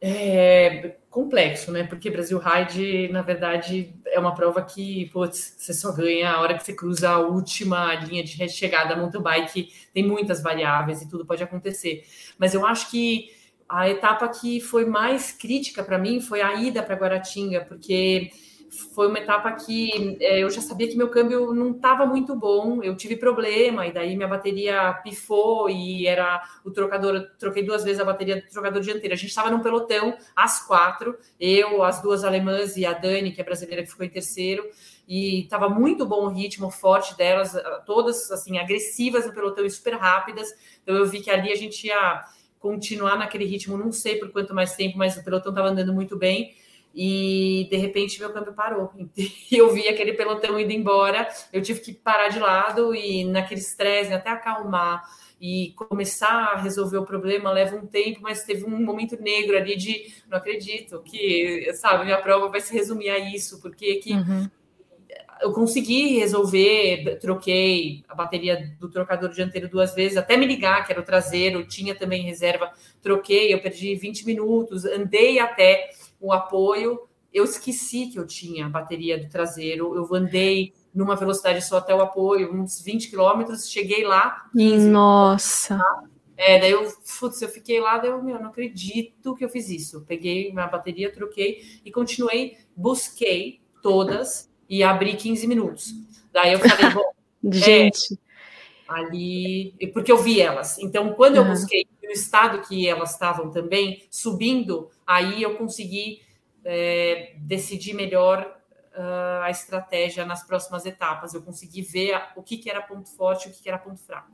É 0.00 0.96
complexo, 1.10 1.70
né? 1.72 1.84
Porque 1.84 2.10
Brasil 2.10 2.38
Ride, 2.38 3.08
na 3.12 3.22
verdade, 3.22 3.94
é 4.06 4.18
uma 4.18 4.34
prova 4.34 4.62
que 4.62 5.10
putz, 5.12 5.54
você 5.58 5.74
só 5.74 5.92
ganha 5.92 6.30
a 6.30 6.40
hora 6.40 6.56
que 6.56 6.64
você 6.64 6.72
cruza 6.72 7.10
a 7.10 7.18
última 7.18 7.94
linha 7.96 8.22
de 8.24 8.48
chegada. 8.48 8.96
Mountain 8.96 9.22
bike 9.22 9.72
tem 9.92 10.06
muitas 10.06 10.42
variáveis 10.42 11.02
e 11.02 11.08
tudo 11.08 11.26
pode 11.26 11.42
acontecer. 11.42 12.04
Mas 12.38 12.54
eu 12.54 12.64
acho 12.64 12.90
que 12.90 13.30
a 13.68 13.88
etapa 13.88 14.28
que 14.28 14.60
foi 14.60 14.84
mais 14.84 15.32
crítica 15.32 15.82
para 15.82 15.98
mim 15.98 16.20
foi 16.20 16.40
a 16.40 16.54
ida 16.54 16.82
para 16.82 16.96
Guaratinga, 16.96 17.64
porque 17.64 18.30
foi 18.70 19.08
uma 19.08 19.18
etapa 19.18 19.50
que 19.52 20.16
é, 20.20 20.42
eu 20.42 20.50
já 20.50 20.60
sabia 20.60 20.86
que 20.86 20.96
meu 20.96 21.08
câmbio 21.08 21.52
não 21.52 21.72
estava 21.72 22.06
muito 22.06 22.36
bom, 22.36 22.82
eu 22.82 22.96
tive 22.96 23.16
problema, 23.16 23.86
e 23.86 23.92
daí 23.92 24.14
minha 24.16 24.28
bateria 24.28 24.92
pifou 25.02 25.68
e 25.68 26.06
era 26.06 26.40
o 26.64 26.70
trocador, 26.70 27.30
troquei 27.38 27.64
duas 27.64 27.82
vezes 27.82 28.00
a 28.00 28.04
bateria 28.04 28.36
do 28.36 28.48
trocador 28.48 28.80
dianteiro. 28.80 29.12
A 29.12 29.16
gente 29.16 29.30
estava 29.30 29.50
num 29.50 29.60
pelotão, 29.60 30.16
às 30.36 30.64
quatro, 30.64 31.18
eu, 31.38 31.82
as 31.82 32.00
duas 32.00 32.22
alemãs 32.22 32.76
e 32.76 32.86
a 32.86 32.92
Dani, 32.92 33.32
que 33.32 33.40
é 33.40 33.44
brasileira, 33.44 33.82
que 33.82 33.90
ficou 33.90 34.06
em 34.06 34.10
terceiro, 34.10 34.64
e 35.08 35.40
estava 35.42 35.68
muito 35.68 36.06
bom 36.06 36.26
o 36.26 36.28
ritmo 36.28 36.70
forte 36.70 37.16
delas, 37.16 37.56
todas 37.84 38.30
assim, 38.30 38.58
agressivas 38.58 39.26
no 39.26 39.32
pelotão 39.32 39.64
e 39.64 39.70
super 39.70 39.94
rápidas. 39.94 40.48
Então 40.82 40.94
eu 40.94 41.06
vi 41.06 41.20
que 41.20 41.30
ali 41.30 41.50
a 41.50 41.56
gente 41.56 41.88
ia 41.88 42.24
continuar 42.60 43.16
naquele 43.18 43.46
ritmo, 43.46 43.76
não 43.76 43.90
sei 43.90 44.16
por 44.16 44.30
quanto 44.30 44.54
mais 44.54 44.76
tempo, 44.76 44.96
mas 44.96 45.16
o 45.16 45.24
pelotão 45.24 45.50
estava 45.50 45.68
andando 45.68 45.92
muito 45.92 46.16
bem 46.16 46.54
e 46.94 47.66
de 47.70 47.76
repente 47.76 48.18
meu 48.18 48.32
câmbio 48.32 48.52
parou. 48.52 48.92
E 49.50 49.56
eu 49.56 49.72
vi 49.72 49.88
aquele 49.88 50.12
pelotão 50.12 50.58
indo 50.58 50.72
embora, 50.72 51.28
eu 51.52 51.60
tive 51.60 51.80
que 51.80 51.92
parar 51.92 52.28
de 52.28 52.38
lado 52.38 52.94
e 52.94 53.24
naquele 53.24 53.60
estresse, 53.60 54.12
até 54.12 54.30
acalmar 54.30 55.02
e 55.40 55.72
começar 55.74 56.52
a 56.52 56.56
resolver 56.56 56.98
o 56.98 57.06
problema 57.06 57.50
leva 57.50 57.74
um 57.74 57.86
tempo, 57.86 58.20
mas 58.20 58.44
teve 58.44 58.64
um 58.64 58.84
momento 58.84 59.20
negro 59.20 59.56
ali 59.56 59.74
de 59.74 60.14
não 60.28 60.36
acredito 60.36 61.02
que, 61.02 61.72
sabe, 61.74 62.04
minha 62.04 62.20
prova 62.20 62.48
vai 62.48 62.60
se 62.60 62.72
resumir 62.74 63.08
a 63.08 63.18
isso, 63.18 63.60
porque 63.60 63.96
que 63.96 64.12
uhum. 64.12 64.50
Eu 65.40 65.52
consegui 65.52 66.18
resolver, 66.18 67.18
troquei 67.20 68.04
a 68.08 68.14
bateria 68.14 68.74
do 68.78 68.90
trocador 68.90 69.30
dianteiro 69.30 69.68
duas 69.68 69.94
vezes, 69.94 70.16
até 70.16 70.36
me 70.36 70.46
ligar, 70.46 70.84
que 70.84 70.92
era 70.92 71.00
o 71.00 71.04
traseiro, 71.04 71.66
tinha 71.66 71.94
também 71.94 72.22
reserva, 72.22 72.70
troquei, 73.00 73.52
eu 73.52 73.60
perdi 73.60 73.94
20 73.94 74.26
minutos, 74.26 74.84
andei 74.84 75.38
até 75.38 75.90
o 76.20 76.32
apoio. 76.32 77.00
Eu 77.32 77.44
esqueci 77.44 78.06
que 78.06 78.18
eu 78.18 78.26
tinha 78.26 78.66
a 78.66 78.68
bateria 78.68 79.16
do 79.16 79.28
traseiro, 79.28 79.94
eu 79.94 80.14
andei 80.14 80.74
numa 80.92 81.14
velocidade 81.14 81.64
só 81.64 81.78
até 81.78 81.94
o 81.94 82.02
apoio, 82.02 82.52
uns 82.52 82.82
20 82.82 83.08
quilômetros, 83.08 83.70
cheguei 83.70 84.04
lá. 84.04 84.48
15 84.52 84.88
Nossa! 84.88 85.78
É, 86.36 86.58
daí 86.58 86.72
eu, 86.72 86.90
putz, 87.20 87.40
eu 87.40 87.48
fiquei 87.48 87.80
lá, 87.80 87.98
daí 87.98 88.10
eu, 88.10 88.22
meu, 88.22 88.40
não 88.40 88.48
acredito 88.48 89.34
que 89.36 89.44
eu 89.44 89.48
fiz 89.48 89.68
isso. 89.68 90.04
Peguei 90.08 90.50
minha 90.52 90.66
bateria, 90.66 91.12
troquei 91.12 91.60
e 91.84 91.92
continuei, 91.92 92.56
busquei 92.74 93.60
todas 93.82 94.49
e 94.70 94.84
abri 94.84 95.14
15 95.14 95.48
minutos. 95.48 95.92
Daí 96.32 96.52
eu 96.52 96.60
falei, 96.60 96.94
bom, 96.94 97.12
gente, 97.50 98.14
é, 98.14 98.92
ali, 98.92 99.74
porque 99.92 100.12
eu 100.12 100.18
vi 100.18 100.40
elas. 100.40 100.78
Então, 100.78 101.12
quando 101.14 101.36
eu 101.36 101.44
busquei 101.44 101.88
o 102.08 102.12
estado 102.12 102.60
que 102.66 102.88
elas 102.88 103.10
estavam 103.10 103.50
também 103.50 104.04
subindo, 104.08 104.88
aí 105.04 105.42
eu 105.42 105.56
consegui 105.56 106.22
é, 106.64 107.34
decidir 107.38 107.94
melhor 107.94 108.56
uh, 108.96 109.42
a 109.42 109.50
estratégia 109.50 110.24
nas 110.24 110.46
próximas 110.46 110.86
etapas. 110.86 111.34
Eu 111.34 111.42
consegui 111.42 111.82
ver 111.82 112.20
o 112.36 112.42
que, 112.42 112.56
que 112.56 112.70
era 112.70 112.80
ponto 112.80 113.08
forte 113.08 113.46
e 113.46 113.50
o 113.50 113.52
que, 113.52 113.62
que 113.62 113.68
era 113.68 113.78
ponto 113.78 114.00
fraco. 114.00 114.30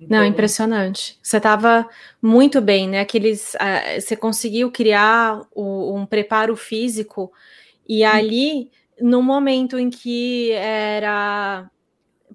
Então, 0.00 0.18
Não, 0.18 0.24
impressionante. 0.24 1.18
Você 1.22 1.38
estava 1.38 1.88
muito 2.22 2.60
bem, 2.60 2.88
né? 2.88 3.00
Aqueles, 3.00 3.54
uh, 3.54 4.00
você 4.00 4.16
conseguiu 4.16 4.70
criar 4.70 5.40
o, 5.52 5.96
um 5.96 6.06
preparo 6.06 6.56
físico 6.56 7.32
e 7.86 8.04
ali, 8.04 8.70
no 9.00 9.22
momento 9.22 9.78
em 9.78 9.90
que 9.90 10.52
era 10.52 11.70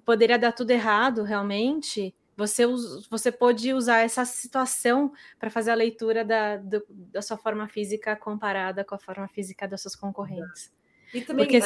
poderia 0.04 0.38
dar 0.38 0.52
tudo 0.52 0.70
errado, 0.70 1.22
realmente, 1.22 2.14
você, 2.36 2.64
você 3.10 3.32
pode 3.32 3.72
usar 3.72 4.00
essa 4.00 4.24
situação 4.24 5.12
para 5.38 5.50
fazer 5.50 5.70
a 5.70 5.74
leitura 5.74 6.24
da, 6.24 6.56
do, 6.56 6.84
da 6.88 7.22
sua 7.22 7.36
forma 7.38 7.66
física 7.68 8.14
comparada 8.14 8.84
com 8.84 8.94
a 8.94 8.98
forma 8.98 9.26
física 9.28 9.66
das 9.66 9.80
suas 9.80 9.96
concorrentes. 9.96 10.72
E 11.12 11.22
também, 11.22 11.46
Porque, 11.46 11.60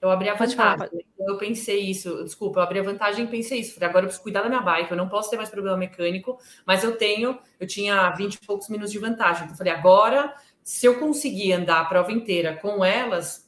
eu 0.00 0.10
abri 0.10 0.28
a 0.28 0.34
vantagem. 0.34 1.04
Eu 1.18 1.36
pensei 1.38 1.80
isso, 1.80 2.22
desculpa, 2.22 2.60
eu 2.60 2.62
abri 2.62 2.78
a 2.78 2.82
vantagem 2.84 3.24
e 3.24 3.28
pensei 3.28 3.60
isso. 3.60 3.74
Falei, 3.74 3.88
agora 3.88 4.04
eu 4.04 4.08
preciso 4.08 4.22
cuidar 4.22 4.42
da 4.42 4.48
minha 4.48 4.60
bike, 4.60 4.90
eu 4.90 4.96
não 4.96 5.08
posso 5.08 5.30
ter 5.30 5.36
mais 5.36 5.50
problema 5.50 5.76
mecânico, 5.76 6.38
mas 6.64 6.84
eu 6.84 6.96
tenho, 6.96 7.38
eu 7.58 7.66
tinha 7.66 8.10
20 8.10 8.34
e 8.34 8.46
poucos 8.46 8.68
minutos 8.68 8.92
de 8.92 8.98
vantagem. 8.98 9.42
Então, 9.42 9.54
eu 9.54 9.58
falei, 9.58 9.72
agora, 9.72 10.34
se 10.62 10.86
eu 10.86 11.00
conseguir 11.00 11.52
andar 11.52 11.80
a 11.80 11.84
prova 11.86 12.12
inteira 12.12 12.56
com 12.56 12.84
elas, 12.84 13.47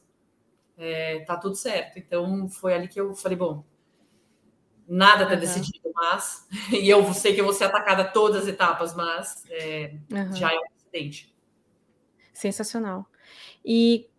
é, 0.81 1.19
tá 1.19 1.37
tudo 1.37 1.55
certo. 1.55 1.97
Então, 1.97 2.49
foi 2.49 2.73
ali 2.73 2.87
que 2.87 2.99
eu 2.99 3.13
falei, 3.13 3.37
bom, 3.37 3.63
Nada 4.93 5.23
está 5.23 5.35
uhum. 5.35 5.39
decidido, 5.39 5.89
mas. 5.95 6.45
E 6.69 6.89
eu 6.89 7.13
sei 7.13 7.33
que 7.33 7.39
eu 7.39 7.45
vou 7.45 7.53
ser 7.53 7.63
atacada 7.63 8.03
todas 8.03 8.43
as 8.43 8.47
etapas, 8.49 8.93
mas 8.93 9.45
é, 9.49 9.95
uhum. 10.11 10.35
já 10.35 10.51
é 10.51 10.59
um 10.59 10.65
acidente. 10.75 11.33
Sensacional. 12.33 13.05
E 13.63 14.09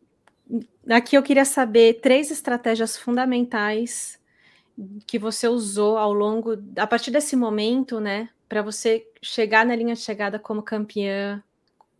aqui 0.88 1.14
eu 1.14 1.22
queria 1.22 1.44
saber 1.44 2.00
três 2.00 2.30
estratégias 2.30 2.96
fundamentais 2.96 4.18
que 5.06 5.18
você 5.18 5.46
usou 5.46 5.98
ao 5.98 6.10
longo, 6.10 6.56
a 6.78 6.86
partir 6.86 7.10
desse 7.10 7.36
momento, 7.36 8.00
né, 8.00 8.30
para 8.48 8.62
você 8.62 9.06
chegar 9.20 9.66
na 9.66 9.76
linha 9.76 9.94
de 9.94 10.00
chegada 10.00 10.38
como 10.38 10.62
campeã 10.62 11.42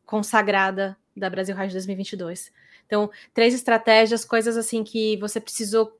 consagrada 0.07 0.97
da 1.14 1.28
Brasil 1.28 1.54
Ride 1.54 1.75
2022. 1.75 2.50
Então, 2.92 3.11
três 3.32 3.54
estratégias, 3.54 4.22
coisas 4.22 4.54
assim 4.54 4.84
que 4.84 5.16
você 5.16 5.40
precisou 5.40 5.99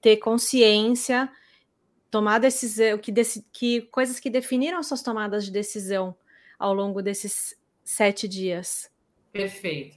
ter 0.00 0.16
consciência, 0.16 1.30
tomar 2.10 2.40
decisão, 2.40 2.98
que, 2.98 3.12
que 3.52 3.82
coisas 3.82 4.18
que 4.18 4.28
definiram 4.28 4.82
suas 4.82 5.04
tomadas 5.04 5.44
de 5.44 5.52
decisão 5.52 6.16
ao 6.58 6.74
longo 6.74 7.00
desses 7.00 7.56
sete 7.84 8.26
dias. 8.26 8.90
Perfeito. 9.30 9.96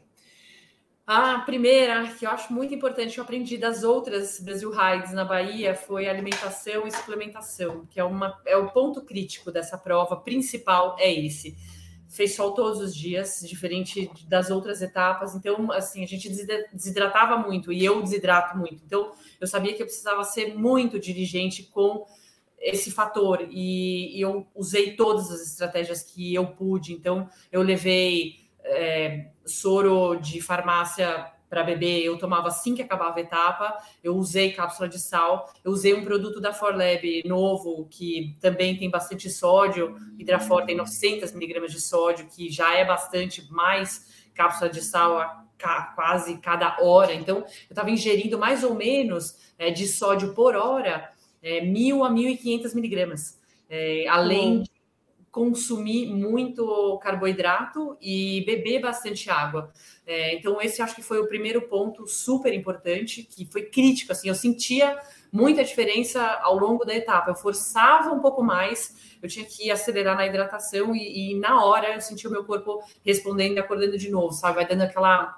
A 1.07 1.39
primeira, 1.39 2.13
que 2.13 2.27
eu 2.27 2.29
acho 2.29 2.53
muito 2.53 2.75
importante, 2.75 3.17
eu 3.17 3.23
aprendi 3.23 3.57
das 3.57 3.83
outras 3.83 4.39
Brasil 4.39 4.69
Rides 4.69 5.13
na 5.13 5.25
Bahia, 5.25 5.73
foi 5.73 6.07
alimentação 6.07 6.85
e 6.85 6.91
suplementação, 6.91 7.87
que 7.87 7.99
é, 7.99 8.03
uma, 8.03 8.39
é 8.45 8.55
o 8.55 8.69
ponto 8.69 9.01
crítico 9.01 9.51
dessa 9.51 9.79
prova 9.79 10.15
principal, 10.15 10.95
é 10.99 11.11
esse. 11.11 11.57
Fez 12.15 12.33
sol 12.33 12.53
todos 12.53 12.79
os 12.79 12.95
dias, 12.95 13.41
diferente 13.45 14.09
das 14.25 14.49
outras 14.49 14.81
etapas, 14.81 15.35
então, 15.35 15.69
assim, 15.71 16.01
a 16.01 16.07
gente 16.07 16.29
desidratava 16.71 17.37
muito, 17.37 17.73
e 17.73 17.83
eu 17.83 18.01
desidrato 18.01 18.57
muito, 18.57 18.81
então 18.85 19.11
eu 19.39 19.45
sabia 19.45 19.73
que 19.73 19.81
eu 19.81 19.85
precisava 19.85 20.23
ser 20.23 20.55
muito 20.55 20.97
dirigente 20.97 21.63
com 21.63 22.07
esse 22.57 22.89
fator, 22.89 23.45
e, 23.51 24.17
e 24.17 24.21
eu 24.21 24.47
usei 24.55 24.95
todas 24.95 25.29
as 25.29 25.41
estratégias 25.41 26.01
que 26.03 26.33
eu 26.33 26.47
pude, 26.47 26.93
então 26.93 27.29
eu 27.51 27.61
levei 27.61 28.45
é, 28.63 29.31
soro 29.45 30.15
de 30.15 30.41
farmácia 30.41 31.34
para 31.55 31.63
beber, 31.63 32.03
eu 32.03 32.17
tomava 32.17 32.49
assim 32.49 32.75
que 32.75 32.81
acabava 32.81 33.17
a 33.17 33.21
etapa, 33.21 33.77
eu 34.03 34.13
usei 34.17 34.51
cápsula 34.51 34.89
de 34.89 34.99
sal, 34.99 35.49
eu 35.63 35.71
usei 35.71 35.93
um 35.93 36.03
produto 36.03 36.41
da 36.41 36.51
Forlab 36.51 37.23
novo, 37.25 37.87
que 37.89 38.35
também 38.41 38.75
tem 38.75 38.89
bastante 38.89 39.29
sódio, 39.29 39.95
Hidrafor 40.19 40.65
tem 40.65 40.75
900 40.75 41.31
miligramas 41.31 41.71
de 41.71 41.79
sódio, 41.79 42.27
que 42.27 42.49
já 42.51 42.75
é 42.75 42.83
bastante 42.83 43.49
mais 43.53 44.25
cápsula 44.33 44.69
de 44.69 44.81
sal 44.81 45.17
a 45.17 45.45
quase 45.95 46.39
cada 46.39 46.75
hora, 46.81 47.13
então 47.13 47.37
eu 47.37 47.45
estava 47.69 47.89
ingerindo 47.89 48.37
mais 48.37 48.61
ou 48.61 48.75
menos 48.75 49.37
é, 49.57 49.71
de 49.71 49.87
sódio 49.87 50.33
por 50.33 50.57
hora, 50.57 51.09
é, 51.41 51.61
1.000 51.61 52.05
a 52.05 52.11
1.500 52.11 52.75
miligramas, 52.75 53.39
é, 53.69 54.05
além 54.09 54.63
de 54.63 54.74
consumir 55.35 56.07
muito 56.07 56.97
carboidrato 56.99 57.97
e 58.01 58.41
beber 58.45 58.79
bastante 58.79 59.29
água. 59.29 59.69
É, 60.07 60.33
então, 60.33 60.61
esse 60.61 60.81
acho 60.81 60.95
que 60.95 61.01
foi 61.01 61.19
o 61.19 61.27
primeiro 61.27 61.63
ponto 61.63 62.07
super 62.07 62.53
importante, 62.53 63.23
que 63.23 63.45
foi 63.45 63.63
crítico. 63.63 64.13
Assim, 64.13 64.29
eu 64.29 64.35
sentia 64.35 64.97
muita 65.33 65.61
diferença 65.61 66.21
ao 66.41 66.57
longo 66.57 66.85
da 66.85 66.95
etapa. 66.95 67.31
Eu 67.31 67.35
forçava 67.35 68.13
um 68.13 68.21
pouco 68.21 68.41
mais, 68.41 69.17
eu 69.21 69.27
tinha 69.27 69.45
que 69.45 69.69
acelerar 69.69 70.15
na 70.15 70.25
hidratação 70.25 70.95
e, 70.95 71.33
e 71.33 71.37
na 71.37 71.65
hora 71.65 71.93
eu 71.93 71.99
sentia 71.99 72.29
o 72.29 72.33
meu 72.33 72.45
corpo 72.45 72.81
respondendo 73.05 73.57
e 73.57 73.59
acordando 73.59 73.97
de 73.97 74.09
novo, 74.09 74.31
sabe? 74.31 74.55
Vai 74.55 74.65
dando 74.65 74.83
aquela 74.83 75.37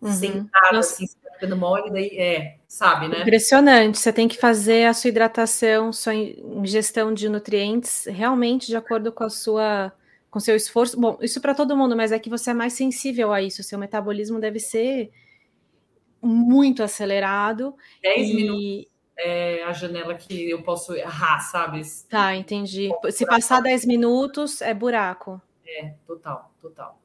uhum. 0.00 0.12
sentada, 0.12 0.76
Nossa. 0.76 0.94
assim, 0.94 1.06
ficando 1.34 1.56
mole, 1.56 1.90
daí 1.90 2.18
é, 2.18 2.56
sabe, 2.68 3.08
né? 3.08 3.22
Impressionante. 3.22 3.98
Você 3.98 4.12
tem 4.12 4.28
que 4.28 4.38
fazer 4.38 4.86
a 4.86 4.94
sua 4.94 5.08
hidratação, 5.08 5.92
sua 5.92 6.14
ingestão 6.14 7.12
de 7.12 7.28
nutrientes 7.28 8.06
realmente 8.06 8.66
de 8.66 8.76
acordo 8.76 9.12
com 9.12 9.24
a 9.24 9.30
sua 9.30 9.92
com 10.30 10.38
seu 10.38 10.54
esforço. 10.54 10.98
Bom, 11.00 11.18
isso 11.20 11.40
para 11.40 11.54
todo 11.54 11.76
mundo, 11.76 11.96
mas 11.96 12.12
é 12.12 12.18
que 12.18 12.30
você 12.30 12.50
é 12.50 12.54
mais 12.54 12.72
sensível 12.74 13.32
a 13.32 13.42
isso. 13.42 13.64
Seu 13.64 13.78
metabolismo 13.78 14.38
deve 14.38 14.60
ser 14.60 15.10
muito 16.22 16.84
acelerado. 16.84 17.74
10 18.02 18.28
e... 18.28 18.34
minutos 18.34 18.90
é 19.22 19.62
a 19.64 19.72
janela 19.72 20.14
que 20.14 20.50
eu 20.50 20.62
posso 20.62 20.94
errar, 20.94 21.40
sabe? 21.40 21.82
Tá, 22.08 22.34
entendi. 22.34 22.90
Se 23.10 23.26
passar 23.26 23.60
10 23.60 23.84
minutos, 23.84 24.62
é 24.62 24.72
buraco. 24.72 25.40
É, 25.66 25.94
total, 26.06 26.50
total. 26.60 26.99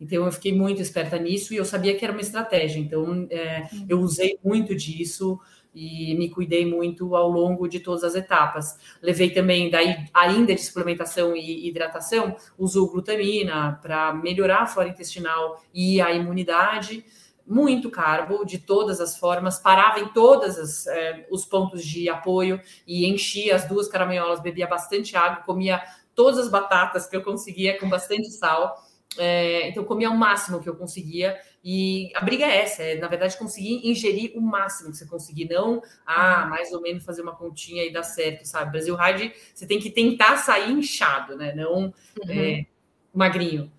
Então 0.00 0.24
eu 0.24 0.32
fiquei 0.32 0.52
muito 0.52 0.80
esperta 0.80 1.18
nisso 1.18 1.52
e 1.52 1.56
eu 1.56 1.64
sabia 1.64 1.96
que 1.96 2.04
era 2.04 2.12
uma 2.12 2.20
estratégia. 2.20 2.78
Então 2.78 3.26
é, 3.30 3.68
uhum. 3.72 3.86
eu 3.88 4.00
usei 4.00 4.38
muito 4.44 4.74
disso 4.74 5.38
e 5.74 6.14
me 6.16 6.30
cuidei 6.30 6.66
muito 6.66 7.14
ao 7.14 7.28
longo 7.28 7.68
de 7.68 7.80
todas 7.80 8.04
as 8.04 8.14
etapas. 8.14 8.76
Levei 9.02 9.30
também, 9.30 9.70
daí, 9.70 10.06
ainda 10.12 10.54
de 10.54 10.62
suplementação 10.62 11.36
e 11.36 11.68
hidratação, 11.68 12.36
uso 12.58 12.90
glutamina 12.90 13.78
para 13.82 14.12
melhorar 14.14 14.62
a 14.62 14.66
flora 14.66 14.88
intestinal 14.88 15.62
e 15.72 16.00
a 16.00 16.12
imunidade. 16.12 17.04
Muito 17.46 17.90
carbo, 17.90 18.44
de 18.44 18.58
todas 18.58 19.00
as 19.00 19.16
formas, 19.16 19.58
parava 19.58 20.00
em 20.00 20.08
todos 20.08 20.86
é, 20.86 21.26
os 21.30 21.46
pontos 21.46 21.82
de 21.82 22.06
apoio 22.08 22.60
e 22.86 23.06
enchia 23.06 23.56
as 23.56 23.66
duas 23.66 23.88
caramanholas, 23.88 24.40
bebia 24.40 24.66
bastante 24.66 25.16
água, 25.16 25.42
comia 25.44 25.82
todas 26.14 26.38
as 26.38 26.50
batatas 26.50 27.06
que 27.06 27.16
eu 27.16 27.22
conseguia 27.22 27.78
com 27.78 27.88
bastante 27.88 28.30
sal 28.30 28.76
é, 29.16 29.68
então, 29.68 29.82
eu 29.82 29.86
comia 29.86 30.10
o 30.10 30.16
máximo 30.16 30.60
que 30.60 30.68
eu 30.68 30.76
conseguia. 30.76 31.38
E 31.64 32.10
a 32.14 32.20
briga 32.20 32.44
é 32.44 32.62
essa, 32.62 32.82
é, 32.82 32.96
na 32.96 33.08
verdade, 33.08 33.36
conseguir 33.36 33.88
ingerir 33.88 34.32
o 34.36 34.40
máximo 34.40 34.90
que 34.90 34.96
você 34.96 35.06
conseguir, 35.06 35.48
não, 35.48 35.82
ah, 36.06 36.42
uhum. 36.42 36.50
mais 36.50 36.72
ou 36.72 36.80
menos 36.80 37.04
fazer 37.04 37.22
uma 37.22 37.34
continha 37.34 37.84
e 37.84 37.92
dar 37.92 38.02
certo, 38.02 38.44
sabe? 38.44 38.72
Brasil 38.72 38.96
Ride, 38.96 39.32
você 39.54 39.66
tem 39.66 39.78
que 39.78 39.90
tentar 39.90 40.36
sair 40.36 40.70
inchado, 40.72 41.36
né? 41.36 41.54
Não 41.54 41.86
uhum. 41.86 41.92
é, 42.28 42.66
magrinho. 43.12 43.72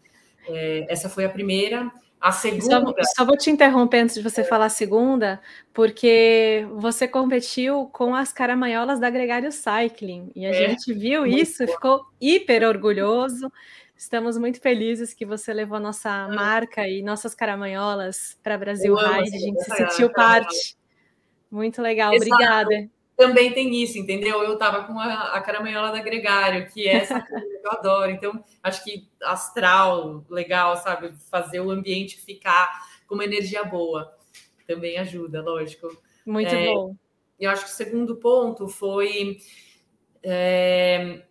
É, 0.47 0.85
essa 0.89 1.09
foi 1.09 1.25
a 1.25 1.29
primeira. 1.29 1.91
A 2.19 2.33
segunda. 2.33 3.03
Só, 3.03 3.13
só, 3.15 3.25
vou 3.25 3.37
te 3.37 3.49
interromper 3.49 3.99
antes 3.99 4.15
de 4.15 4.21
você 4.21 4.43
falar 4.43 4.65
a 4.65 4.69
segunda, 4.69 5.39
porque 5.73 6.67
você 6.73 7.07
competiu 7.07 7.85
com 7.93 8.13
as 8.13 8.33
caramanholas 8.33 8.99
da 8.99 9.09
Gregário 9.09 9.53
Cycling 9.53 10.29
e 10.35 10.45
a 10.45 10.49
é, 10.49 10.67
gente 10.67 10.93
viu 10.93 11.25
isso, 11.25 11.65
bom. 11.65 11.71
ficou 11.71 12.05
hiper 12.19 12.67
orgulhoso. 12.67 13.49
Estamos 13.99 14.37
muito 14.37 14.61
felizes 14.61 15.13
que 15.13 15.25
você 15.25 15.53
levou 15.53 15.77
nossa 15.77 16.09
ah. 16.09 16.29
marca 16.29 16.87
e 16.87 17.01
nossas 17.01 17.35
caramanholas 17.35 18.39
para 18.41 18.57
Brasil 18.57 18.95
Ride. 18.95 19.35
A 19.35 19.39
gente 19.39 19.61
se 19.61 19.75
sentiu 19.75 20.09
parte. 20.09 20.77
Muito 21.51 21.81
legal, 21.81 22.13
Exato. 22.13 22.31
obrigada. 22.33 22.89
Também 23.17 23.51
tem 23.51 23.75
isso, 23.75 23.97
entendeu? 23.97 24.41
Eu 24.41 24.53
estava 24.53 24.85
com 24.85 24.97
a, 24.97 25.33
a, 25.33 25.41
caramanhola 25.41 25.91
da 25.91 26.01
Gregário, 26.01 26.65
que 26.71 26.87
é 26.87 26.95
essa 26.95 27.21
que 27.21 27.27
eu 27.61 27.71
adoro. 27.73 28.09
Então, 28.09 28.41
acho 28.63 28.85
que 28.85 29.05
astral, 29.21 30.23
legal, 30.29 30.77
sabe? 30.77 31.11
Fazer 31.29 31.59
o 31.59 31.69
ambiente 31.69 32.21
ficar 32.21 32.71
com 33.05 33.15
uma 33.15 33.25
energia 33.25 33.65
boa. 33.65 34.15
Também 34.65 34.97
ajuda, 34.97 35.41
lógico. 35.41 35.89
Muito 36.25 36.55
é, 36.55 36.67
bom. 36.67 36.95
Eu 37.37 37.51
acho 37.51 37.65
que 37.65 37.71
o 37.71 37.73
segundo 37.73 38.15
ponto 38.15 38.69
foi 38.69 39.39
é, 40.23 41.25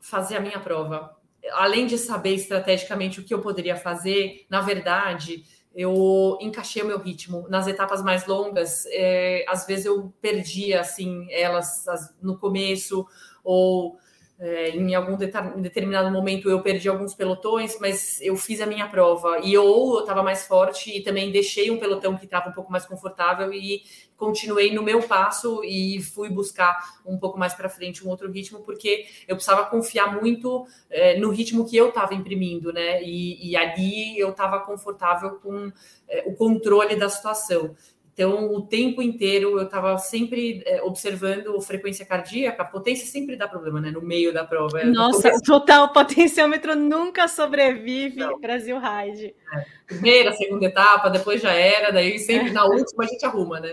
fazer 0.00 0.36
a 0.38 0.40
minha 0.40 0.58
prova 0.58 1.13
além 1.52 1.86
de 1.86 1.98
saber 1.98 2.34
estrategicamente 2.34 3.20
o 3.20 3.24
que 3.24 3.34
eu 3.34 3.40
poderia 3.40 3.76
fazer, 3.76 4.46
na 4.48 4.60
verdade, 4.60 5.44
eu 5.74 6.38
encaixei 6.40 6.82
o 6.82 6.86
meu 6.86 6.98
ritmo. 6.98 7.46
Nas 7.48 7.66
etapas 7.66 8.02
mais 8.02 8.26
longas, 8.26 8.86
é, 8.86 9.44
às 9.48 9.66
vezes 9.66 9.86
eu 9.86 10.12
perdia 10.20 10.80
assim 10.80 11.26
elas 11.30 11.84
no 12.22 12.38
começo 12.38 13.06
ou 13.42 13.98
é, 14.44 14.68
em 14.68 14.94
algum 14.94 15.16
determinado 15.16 16.10
momento 16.10 16.50
eu 16.50 16.60
perdi 16.60 16.86
alguns 16.86 17.14
pelotões, 17.14 17.78
mas 17.80 18.20
eu 18.20 18.36
fiz 18.36 18.60
a 18.60 18.66
minha 18.66 18.86
prova 18.86 19.38
e 19.42 19.56
ou 19.56 19.94
eu 19.94 20.00
estava 20.00 20.22
mais 20.22 20.46
forte 20.46 20.94
e 20.94 21.02
também 21.02 21.32
deixei 21.32 21.70
um 21.70 21.78
pelotão 21.78 22.14
que 22.14 22.26
estava 22.26 22.50
um 22.50 22.52
pouco 22.52 22.70
mais 22.70 22.84
confortável 22.84 23.50
e 23.54 23.82
continuei 24.18 24.74
no 24.74 24.82
meu 24.82 25.02
passo 25.02 25.64
e 25.64 26.02
fui 26.02 26.28
buscar 26.28 26.76
um 27.06 27.16
pouco 27.16 27.38
mais 27.38 27.54
para 27.54 27.70
frente 27.70 28.06
um 28.06 28.10
outro 28.10 28.30
ritmo 28.30 28.60
porque 28.60 29.06
eu 29.26 29.34
precisava 29.34 29.64
confiar 29.64 30.20
muito 30.20 30.66
é, 30.90 31.18
no 31.18 31.30
ritmo 31.30 31.66
que 31.66 31.74
eu 31.74 31.88
estava 31.88 32.14
imprimindo, 32.14 32.70
né? 32.70 33.02
E, 33.02 33.50
e 33.50 33.56
ali 33.56 34.18
eu 34.18 34.28
estava 34.28 34.60
confortável 34.60 35.36
com 35.42 35.72
é, 36.06 36.22
o 36.26 36.34
controle 36.34 36.96
da 36.96 37.08
situação. 37.08 37.74
Então, 38.14 38.54
o 38.54 38.62
tempo 38.62 39.02
inteiro 39.02 39.58
eu 39.58 39.64
estava 39.64 39.98
sempre 39.98 40.62
é, 40.66 40.80
observando 40.82 41.60
frequência 41.60 42.06
cardíaca, 42.06 42.62
a 42.62 42.64
potência 42.64 43.06
sempre 43.08 43.34
dá 43.34 43.48
problema, 43.48 43.80
né? 43.80 43.90
No 43.90 44.00
meio 44.00 44.32
da 44.32 44.44
prova. 44.44 44.80
É, 44.80 44.84
Nossa, 44.84 45.32
total 45.44 45.92
potenciômetro 45.92 46.76
nunca 46.76 47.26
sobrevive 47.26 48.20
Não. 48.20 48.38
Brasil 48.38 48.78
Ride. 48.78 49.34
É. 49.52 49.64
Primeira, 49.84 50.32
segunda 50.32 50.64
etapa, 50.64 51.10
depois 51.10 51.42
já 51.42 51.52
era, 51.52 51.90
daí 51.90 52.20
sempre 52.20 52.52
na 52.52 52.64
última 52.64 53.02
a 53.02 53.06
gente 53.08 53.26
arruma, 53.26 53.58
né? 53.58 53.72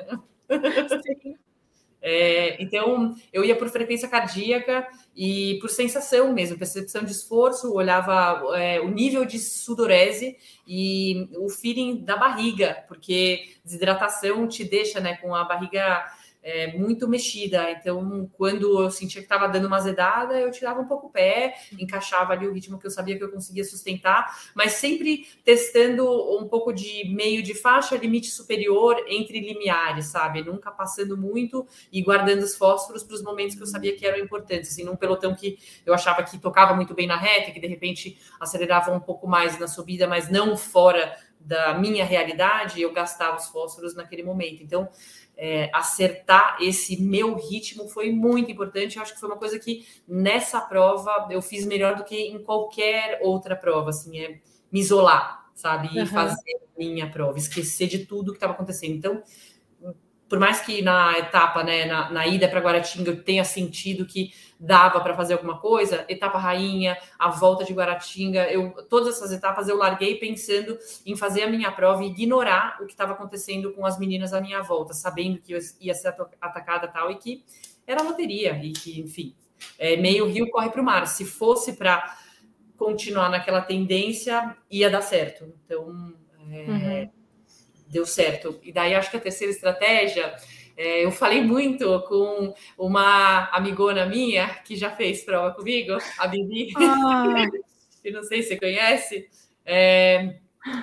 Sim. 1.21 1.35
É, 2.01 2.61
então, 2.61 3.15
eu 3.31 3.45
ia 3.45 3.55
por 3.55 3.69
frequência 3.69 4.07
cardíaca 4.07 4.87
e 5.15 5.59
por 5.61 5.69
sensação 5.69 6.33
mesmo, 6.33 6.57
percepção 6.57 7.03
de 7.03 7.11
esforço, 7.11 7.73
olhava 7.73 8.57
é, 8.57 8.79
o 8.79 8.89
nível 8.89 9.23
de 9.23 9.37
sudorese 9.37 10.35
e 10.67 11.29
o 11.37 11.49
feeling 11.49 11.97
da 12.03 12.17
barriga, 12.17 12.83
porque 12.87 13.49
desidratação 13.63 14.47
te 14.47 14.63
deixa 14.63 14.99
né, 14.99 15.17
com 15.17 15.35
a 15.35 15.43
barriga 15.43 16.03
é, 16.43 16.75
muito 16.75 17.07
mexida. 17.07 17.71
Então, 17.71 18.29
quando 18.33 18.83
eu 18.83 18.89
sentia 18.89 19.21
que 19.21 19.25
estava 19.25 19.47
dando 19.47 19.67
uma 19.67 19.77
azedada, 19.77 20.39
eu 20.39 20.51
tirava 20.51 20.81
um 20.81 20.87
pouco 20.87 21.07
o 21.07 21.09
pé, 21.09 21.55
encaixava 21.77 22.33
ali 22.33 22.47
o 22.47 22.53
ritmo 22.53 22.79
que 22.79 22.87
eu 22.87 22.91
sabia 22.91 23.17
que 23.17 23.23
eu 23.23 23.31
conseguia 23.31 23.63
sustentar, 23.63 24.35
mas 24.55 24.73
sempre 24.73 25.27
testando 25.43 26.05
um 26.37 26.47
pouco 26.47 26.73
de 26.73 27.07
meio 27.13 27.43
de 27.43 27.53
faixa, 27.53 27.95
limite 27.95 28.27
superior 28.27 29.03
entre 29.07 29.39
limiares, 29.39 30.07
sabe? 30.07 30.43
Nunca 30.43 30.71
passando 30.71 31.15
muito 31.15 31.67
e 31.91 32.01
guardando 32.01 32.41
os 32.41 32.55
fósforos 32.55 33.03
para 33.03 33.15
os 33.15 33.23
momentos 33.23 33.55
que 33.55 33.61
eu 33.61 33.67
sabia 33.67 33.95
que 33.95 34.05
eram 34.05 34.19
importantes. 34.19 34.71
Assim, 34.71 34.83
num 34.83 34.95
pelotão 34.95 35.35
que 35.35 35.57
eu 35.85 35.93
achava 35.93 36.23
que 36.23 36.37
tocava 36.39 36.73
muito 36.73 36.93
bem 36.93 37.07
na 37.07 37.17
reta, 37.17 37.51
que 37.51 37.59
de 37.59 37.67
repente 37.67 38.17
acelerava 38.39 38.91
um 38.91 38.99
pouco 38.99 39.27
mais 39.27 39.59
na 39.59 39.67
subida, 39.67 40.07
mas 40.07 40.29
não 40.29 40.57
fora 40.57 41.15
da 41.39 41.73
minha 41.73 42.05
realidade, 42.05 42.81
eu 42.81 42.93
gastava 42.93 43.37
os 43.37 43.47
fósforos 43.47 43.95
naquele 43.95 44.23
momento. 44.23 44.61
Então, 44.61 44.89
é, 45.43 45.71
acertar 45.73 46.57
esse 46.61 47.01
meu 47.01 47.33
ritmo 47.33 47.89
foi 47.89 48.11
muito 48.11 48.51
importante. 48.51 48.97
Eu 48.97 49.01
acho 49.01 49.15
que 49.15 49.19
foi 49.19 49.27
uma 49.27 49.39
coisa 49.39 49.57
que 49.57 49.87
nessa 50.07 50.61
prova 50.61 51.27
eu 51.31 51.41
fiz 51.41 51.65
melhor 51.65 51.95
do 51.95 52.03
que 52.03 52.15
em 52.15 52.43
qualquer 52.43 53.19
outra 53.23 53.55
prova, 53.55 53.89
assim, 53.89 54.19
é 54.19 54.39
me 54.71 54.79
isolar, 54.79 55.49
sabe? 55.55 55.89
E 55.91 55.99
uhum. 55.99 56.05
fazer 56.05 56.61
minha 56.77 57.09
prova, 57.09 57.39
esquecer 57.39 57.87
de 57.87 58.05
tudo 58.05 58.31
que 58.31 58.37
estava 58.37 58.53
acontecendo. 58.53 58.93
Então, 58.93 59.23
por 60.31 60.39
mais 60.39 60.61
que 60.61 60.81
na 60.81 61.19
etapa, 61.19 61.61
né, 61.61 61.83
na, 61.83 62.09
na 62.09 62.25
ida 62.25 62.47
para 62.47 62.61
Guaratinga 62.61 63.11
eu 63.11 63.21
tenha 63.21 63.43
sentido 63.43 64.05
que 64.05 64.31
dava 64.57 65.01
para 65.01 65.13
fazer 65.13 65.33
alguma 65.33 65.59
coisa, 65.59 66.05
etapa 66.07 66.37
rainha, 66.37 66.97
a 67.19 67.27
volta 67.27 67.65
de 67.65 67.73
Guaratinga, 67.73 68.49
eu 68.49 68.71
todas 68.89 69.17
essas 69.17 69.33
etapas 69.33 69.67
eu 69.67 69.75
larguei 69.75 70.15
pensando 70.15 70.79
em 71.05 71.17
fazer 71.17 71.43
a 71.43 71.49
minha 71.49 71.69
prova 71.69 72.05
e 72.05 72.07
ignorar 72.07 72.77
o 72.81 72.85
que 72.85 72.93
estava 72.93 73.11
acontecendo 73.11 73.73
com 73.73 73.85
as 73.85 73.99
meninas 73.99 74.31
à 74.31 74.39
minha 74.39 74.61
volta, 74.61 74.93
sabendo 74.93 75.37
que 75.41 75.51
eu 75.51 75.59
ia 75.81 75.93
ser 75.93 76.15
atacada 76.39 76.87
tal 76.87 77.11
e 77.11 77.15
que 77.15 77.43
era 77.85 78.01
loteria 78.01 78.53
e 78.63 78.71
que, 78.71 79.01
enfim, 79.01 79.35
é, 79.77 79.97
meio 79.97 80.27
rio 80.27 80.49
corre 80.49 80.69
para 80.69 80.81
o 80.81 80.85
mar. 80.85 81.07
Se 81.07 81.25
fosse 81.25 81.73
para 81.73 82.17
continuar 82.77 83.27
naquela 83.27 83.59
tendência, 83.59 84.55
ia 84.71 84.89
dar 84.89 85.01
certo. 85.01 85.53
Então, 85.65 86.13
é, 86.49 86.69
uhum 86.69 87.20
deu 87.91 88.05
certo. 88.05 88.59
E 88.63 88.71
daí 88.71 88.95
acho 88.95 89.11
que 89.11 89.17
a 89.17 89.21
terceira 89.21 89.51
estratégia, 89.51 90.33
é, 90.77 91.03
eu 91.03 91.11
falei 91.11 91.41
muito 91.41 92.01
com 92.07 92.53
uma 92.77 93.49
amigona 93.51 94.05
minha 94.05 94.47
que 94.63 94.75
já 94.75 94.89
fez 94.89 95.23
prova 95.23 95.53
comigo, 95.53 95.97
a 96.17 96.27
Bibi, 96.27 96.73
ah. 96.77 97.45
eu 98.03 98.13
não 98.13 98.23
sei 98.23 98.41
se 98.41 98.49
você 98.49 98.57
conhece. 98.57 99.29
É, 99.65 100.35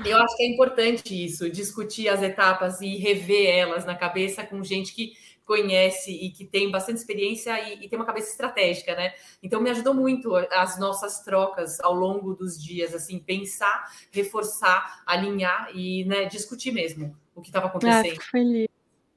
eu 0.05 0.19
acho 0.19 0.37
que 0.37 0.43
é 0.43 0.47
importante 0.47 1.25
isso, 1.25 1.49
discutir 1.51 2.09
as 2.09 2.23
etapas 2.23 2.81
e 2.81 2.97
rever 2.97 3.49
elas 3.49 3.85
na 3.85 3.95
cabeça 3.95 4.45
com 4.45 4.63
gente 4.63 4.95
que 4.95 5.13
conhece 5.49 6.13
e 6.13 6.31
que 6.31 6.45
tem 6.45 6.71
bastante 6.71 6.99
experiência 6.99 7.59
e, 7.67 7.87
e, 7.87 7.89
tem 7.89 7.99
uma 7.99 8.05
cabeça 8.05 8.31
estratégica, 8.31 8.95
né? 8.95 9.15
Então 9.43 9.63
me 9.63 9.71
ajudou 9.71 9.95
muito 9.95 10.37
as 10.37 10.79
nossas 10.79 11.21
trocas 11.25 11.81
ao 11.81 11.95
longo 11.95 12.35
dos 12.35 12.63
dias, 12.63 12.95
assim, 12.95 13.19
pensar, 13.19 13.91
reforçar, 14.13 15.03
alinhar 15.07 15.71
e 15.75 16.05
né, 16.05 16.27
discutir 16.27 16.71
mesmo 16.71 17.17
o 17.35 17.41
que 17.41 17.49
estava 17.49 17.65
ah, 17.65 17.69
acontecendo. 17.71 18.19
Ah, 18.21 18.25
feliz. 18.31 18.69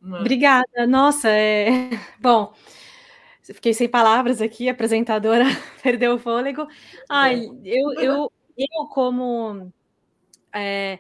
É? 0.02 0.20
Obrigada. 0.22 0.88
Nossa, 0.88 1.28
é 1.30 1.90
bom. 2.18 2.54
Fiquei 3.44 3.74
sem 3.74 3.90
palavras 3.90 4.42
aqui, 4.42 4.70
a 4.70 4.72
apresentadora 4.72 5.44
perdeu 5.84 6.14
o 6.14 6.20
fôlego. 6.20 6.66
Ai, 7.10 7.46
eu, 7.66 7.92
eu, 8.00 8.32
eu 8.58 8.88
como 8.90 9.70
é, 10.56 10.98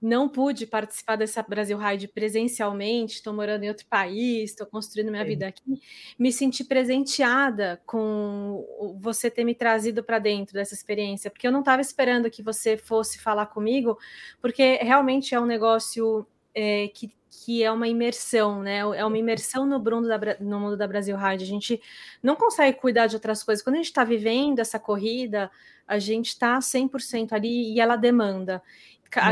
não 0.00 0.28
pude 0.28 0.66
participar 0.66 1.16
dessa 1.16 1.42
Brasil 1.42 1.78
Ride 1.78 2.08
presencialmente, 2.08 3.14
estou 3.14 3.32
morando 3.32 3.64
em 3.64 3.68
outro 3.68 3.86
país, 3.86 4.50
estou 4.50 4.66
construindo 4.66 5.10
minha 5.10 5.22
Sim. 5.22 5.28
vida 5.28 5.48
aqui, 5.48 5.80
me 6.18 6.32
senti 6.32 6.64
presenteada 6.64 7.80
com 7.86 8.64
você 9.00 9.30
ter 9.30 9.44
me 9.44 9.54
trazido 9.54 10.04
para 10.04 10.18
dentro 10.18 10.54
dessa 10.54 10.74
experiência, 10.74 11.30
porque 11.30 11.46
eu 11.46 11.52
não 11.52 11.60
estava 11.60 11.80
esperando 11.80 12.30
que 12.30 12.42
você 12.42 12.76
fosse 12.76 13.18
falar 13.18 13.46
comigo, 13.46 13.98
porque 14.40 14.76
realmente 14.76 15.34
é 15.34 15.40
um 15.40 15.46
negócio 15.46 16.26
é, 16.54 16.88
que, 16.88 17.12
que 17.30 17.62
é 17.62 17.70
uma 17.70 17.86
imersão, 17.86 18.62
né? 18.62 18.78
É 18.78 19.04
uma 19.04 19.18
imersão 19.18 19.66
no 19.66 19.78
mundo 19.78 20.08
da, 20.08 20.18
no 20.40 20.58
mundo 20.58 20.76
da 20.76 20.88
Brasil 20.88 21.16
Ride. 21.16 21.44
A 21.44 21.46
gente 21.46 21.80
não 22.22 22.34
consegue 22.34 22.78
cuidar 22.78 23.06
de 23.06 23.16
outras 23.16 23.42
coisas. 23.42 23.62
Quando 23.62 23.74
a 23.74 23.78
gente 23.78 23.86
está 23.86 24.04
vivendo 24.04 24.58
essa 24.58 24.78
corrida, 24.78 25.50
a 25.86 25.98
gente 25.98 26.28
está 26.28 26.58
100% 26.58 27.32
ali 27.32 27.74
e 27.74 27.80
ela 27.80 27.96
demanda. 27.96 28.62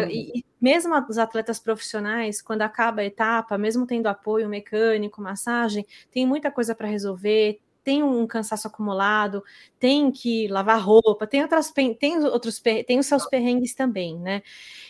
Uhum. 0.05 0.11
E, 0.11 0.45
mesmo 0.61 0.95
os 1.09 1.19
atletas 1.19 1.59
profissionais, 1.59 2.41
quando 2.41 2.63
acaba 2.63 3.03
a 3.03 3.05
etapa, 3.05 3.59
mesmo 3.59 3.87
tendo 3.87 4.07
apoio 4.07 4.49
mecânico, 4.49 5.21
massagem, 5.21 5.87
tem 6.11 6.27
muita 6.27 6.51
coisa 6.51 6.75
para 6.75 6.89
resolver, 6.89 7.61
tem 7.85 8.03
um 8.03 8.27
cansaço 8.27 8.67
acumulado, 8.67 9.45
tem 9.79 10.11
que 10.11 10.49
lavar 10.49 10.81
roupa, 10.81 11.27
tem 11.27 11.43
outras 11.43 11.71
tem 11.99 12.19
outros 12.25 12.61
tem 12.87 12.99
os 12.99 13.07
seus 13.07 13.27
perrengues 13.27 13.75
também, 13.75 14.19
né? 14.19 14.43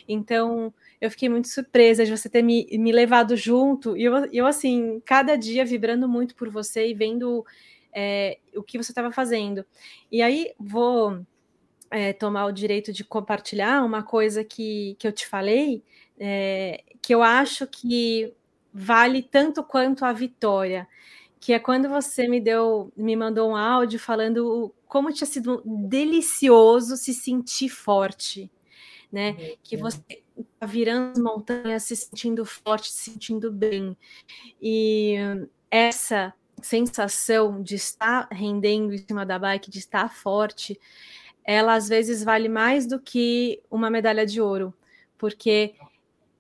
Então 0.09 0.73
eu 1.01 1.11
fiquei 1.11 1.29
muito 1.29 1.49
surpresa 1.49 2.05
de 2.05 2.11
você 2.17 2.29
ter 2.29 2.43
me, 2.43 2.67
me 2.79 2.93
levado 2.93 3.37
junto 3.37 3.97
e 3.97 4.05
eu, 4.05 4.15
eu 4.33 4.47
assim 4.47 5.01
cada 5.05 5.37
dia 5.37 5.65
vibrando 5.65 6.09
muito 6.09 6.35
por 6.37 6.49
você 6.51 6.89
e 6.89 6.95
vendo 6.95 7.45
é, 7.93 8.39
o 8.57 8.63
que 8.63 8.79
você 8.79 8.93
estava 8.93 9.13
fazendo. 9.13 9.65
E 10.11 10.23
aí 10.23 10.53
vou 10.59 11.21
é, 11.95 12.13
tomar 12.13 12.47
o 12.47 12.53
direito 12.53 12.93
de 12.93 13.05
compartilhar 13.05 13.85
uma 13.85 14.03
coisa 14.03 14.43
que, 14.43 14.97
que 14.99 15.07
eu 15.07 15.13
te 15.13 15.29
falei, 15.29 15.81
é, 16.19 16.83
que 17.01 17.15
eu 17.15 17.23
acho 17.23 17.69
que 17.69 18.35
vale 18.73 19.23
tanto 19.23 19.63
quanto 19.63 20.05
a 20.05 20.13
vitória, 20.13 20.89
que 21.39 21.53
é 21.53 21.59
quando 21.61 21.89
você 21.89 22.27
me 22.27 22.41
deu, 22.41 22.93
me 22.97 23.15
mandou 23.15 23.49
um 23.49 23.55
áudio 23.55 24.01
falando 24.01 24.75
como 24.89 25.13
tinha 25.13 25.27
sido 25.27 25.63
delicioso 25.65 26.97
se 26.97 27.15
sentir 27.15 27.69
forte, 27.69 28.51
né? 29.13 29.31
Uhum. 29.31 29.57
Que 29.63 29.77
você 29.77 30.03
está 30.37 30.67
virando 30.67 31.23
montanhas, 31.23 31.85
se 31.85 31.95
sentindo 31.95 32.45
forte, 32.45 32.91
se 32.91 33.13
sentindo 33.13 33.53
bem. 33.53 33.97
E 34.61 35.15
essa 35.71 36.35
sensação 36.61 37.63
de 37.63 37.77
estar 37.77 38.27
rendendo 38.33 38.93
em 38.93 38.99
cima 38.99 39.25
da 39.25 39.39
bike, 39.39 39.71
de 39.71 39.79
estar 39.79 40.13
forte, 40.13 40.77
ela 41.45 41.75
às 41.75 41.89
vezes 41.89 42.25
vale 42.25 42.49
mais 42.49 42.87
do 42.87 42.99
que 42.99 43.63
uma 43.71 43.91
medalha 43.91 44.25
de 44.27 44.41
ouro, 44.41 44.73
porque 45.19 45.75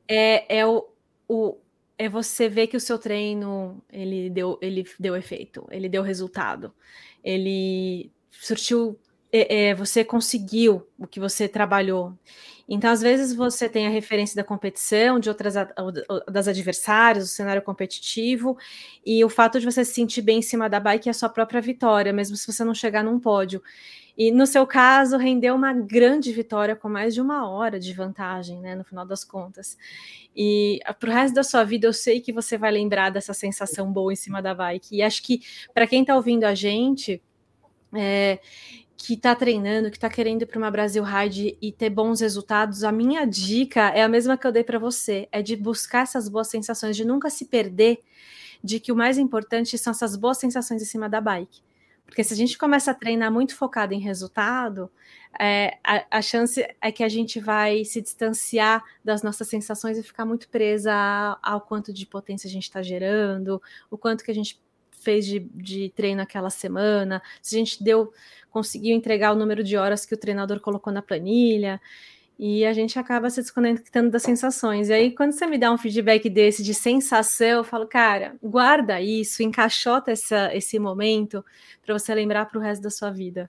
é, 0.08 0.58
é 0.58 0.66
o, 0.66 0.86
o 1.28 1.56
é 1.96 2.08
você 2.08 2.48
ver 2.48 2.66
que 2.66 2.76
o 2.76 2.80
seu 2.80 2.98
treino 2.98 3.82
ele 3.92 4.28
deu 4.30 4.58
ele 4.60 4.84
deu 4.98 5.16
efeito, 5.16 5.66
ele 5.70 5.88
deu 5.88 6.02
resultado, 6.02 6.74
ele 7.22 8.10
surtiu, 8.30 8.98
é, 9.32 9.68
é, 9.68 9.74
você 9.74 10.04
conseguiu 10.04 10.86
o 10.98 11.06
que 11.06 11.20
você 11.20 11.48
trabalhou. 11.48 12.12
Então, 12.68 12.90
às 12.90 13.02
vezes, 13.02 13.34
você 13.34 13.68
tem 13.68 13.86
a 13.86 13.90
referência 13.90 14.34
da 14.34 14.44
competição, 14.44 15.20
de 15.20 15.28
outras 15.28 15.54
das 16.30 16.48
adversários, 16.48 17.24
do 17.24 17.30
cenário 17.30 17.62
competitivo, 17.62 18.56
e 19.04 19.24
o 19.24 19.28
fato 19.28 19.60
de 19.60 19.66
você 19.66 19.84
se 19.84 19.92
sentir 19.92 20.22
bem 20.22 20.38
em 20.38 20.42
cima 20.42 20.68
da 20.68 20.80
bike 20.80 21.08
é 21.08 21.10
a 21.10 21.14
sua 21.14 21.28
própria 21.28 21.60
vitória, 21.60 22.12
mesmo 22.12 22.36
se 22.36 22.50
você 22.50 22.64
não 22.64 22.74
chegar 22.74 23.04
num 23.04 23.20
pódio. 23.20 23.62
E 24.16 24.30
no 24.30 24.46
seu 24.46 24.64
caso, 24.66 25.16
rendeu 25.16 25.54
uma 25.56 25.72
grande 25.72 26.32
vitória 26.32 26.76
com 26.76 26.88
mais 26.88 27.14
de 27.14 27.20
uma 27.20 27.48
hora 27.48 27.80
de 27.80 27.92
vantagem, 27.92 28.60
né? 28.60 28.76
No 28.76 28.84
final 28.84 29.04
das 29.04 29.24
contas. 29.24 29.76
E 30.34 30.78
ah, 30.84 30.94
para 30.94 31.10
o 31.10 31.12
resto 31.12 31.34
da 31.34 31.42
sua 31.42 31.64
vida, 31.64 31.86
eu 31.88 31.92
sei 31.92 32.20
que 32.20 32.32
você 32.32 32.56
vai 32.56 32.70
lembrar 32.70 33.10
dessa 33.10 33.34
sensação 33.34 33.92
boa 33.92 34.12
em 34.12 34.16
cima 34.16 34.40
da 34.40 34.54
bike. 34.54 34.96
E 34.96 35.02
acho 35.02 35.20
que 35.22 35.40
para 35.74 35.86
quem 35.86 36.02
está 36.02 36.14
ouvindo 36.14 36.44
a 36.44 36.54
gente, 36.54 37.20
é, 37.92 38.38
que 39.04 39.12
está 39.12 39.34
treinando, 39.34 39.90
que 39.90 39.98
está 39.98 40.08
querendo 40.08 40.42
ir 40.42 40.46
para 40.46 40.56
uma 40.56 40.70
Brasil 40.70 41.04
Ride 41.04 41.58
e 41.60 41.70
ter 41.70 41.90
bons 41.90 42.22
resultados, 42.22 42.82
a 42.82 42.90
minha 42.90 43.26
dica 43.26 43.90
é 43.90 44.02
a 44.02 44.08
mesma 44.08 44.38
que 44.38 44.46
eu 44.46 44.52
dei 44.52 44.64
para 44.64 44.78
você: 44.78 45.28
é 45.30 45.42
de 45.42 45.54
buscar 45.56 46.04
essas 46.04 46.26
boas 46.26 46.48
sensações, 46.48 46.96
de 46.96 47.04
nunca 47.04 47.28
se 47.28 47.44
perder 47.44 48.02
de 48.62 48.80
que 48.80 48.90
o 48.90 48.96
mais 48.96 49.18
importante 49.18 49.76
são 49.76 49.90
essas 49.90 50.16
boas 50.16 50.38
sensações 50.38 50.80
em 50.80 50.86
cima 50.86 51.06
da 51.06 51.20
bike. 51.20 51.60
Porque 52.06 52.24
se 52.24 52.32
a 52.32 52.36
gente 52.36 52.56
começa 52.56 52.92
a 52.92 52.94
treinar 52.94 53.30
muito 53.30 53.54
focado 53.54 53.92
em 53.92 54.00
resultado, 54.00 54.90
é, 55.38 55.76
a, 55.84 56.18
a, 56.18 56.22
chance 56.22 56.66
é 56.80 56.90
que 56.90 57.04
a 57.04 57.08
gente 57.08 57.38
vai 57.38 57.84
se 57.84 58.00
distanciar 58.00 58.82
das 59.04 59.22
nossas 59.22 59.48
sensações 59.48 59.98
e 59.98 60.02
ficar 60.02 60.24
muito 60.24 60.48
presa 60.48 60.94
ao 61.42 61.60
quanto 61.60 61.92
de 61.92 62.06
potência 62.06 62.48
a 62.48 62.50
gente 62.50 62.64
está 62.64 62.82
gerando, 62.82 63.60
o 63.90 63.98
quanto 63.98 64.24
que 64.24 64.30
a 64.30 64.34
gente 64.34 64.63
fez 65.04 65.26
de, 65.26 65.40
de 65.40 65.92
treino 65.94 66.22
aquela 66.22 66.50
semana, 66.50 67.22
se 67.40 67.54
a 67.54 67.58
gente 67.58 67.84
deu, 67.84 68.12
conseguiu 68.50 68.96
entregar 68.96 69.32
o 69.32 69.36
número 69.36 69.62
de 69.62 69.76
horas 69.76 70.06
que 70.06 70.14
o 70.14 70.18
treinador 70.18 70.60
colocou 70.60 70.92
na 70.92 71.02
planilha 71.02 71.80
e 72.38 72.64
a 72.64 72.72
gente 72.72 72.98
acaba 72.98 73.30
se 73.30 73.40
desconectando 73.40 74.10
das 74.10 74.22
sensações. 74.22 74.88
E 74.88 74.92
aí, 74.92 75.10
quando 75.12 75.32
você 75.32 75.46
me 75.46 75.56
dá 75.56 75.70
um 75.70 75.78
feedback 75.78 76.28
desse 76.28 76.62
de 76.62 76.74
sensação, 76.74 77.46
eu 77.46 77.64
falo, 77.64 77.86
cara, 77.86 78.34
guarda 78.42 79.00
isso, 79.00 79.42
encaixota 79.42 80.10
essa, 80.10 80.54
esse 80.54 80.78
momento 80.78 81.44
para 81.84 81.96
você 81.96 82.12
lembrar 82.14 82.46
para 82.46 82.58
o 82.58 82.60
resto 82.60 82.82
da 82.82 82.90
sua 82.90 83.10
vida. 83.10 83.48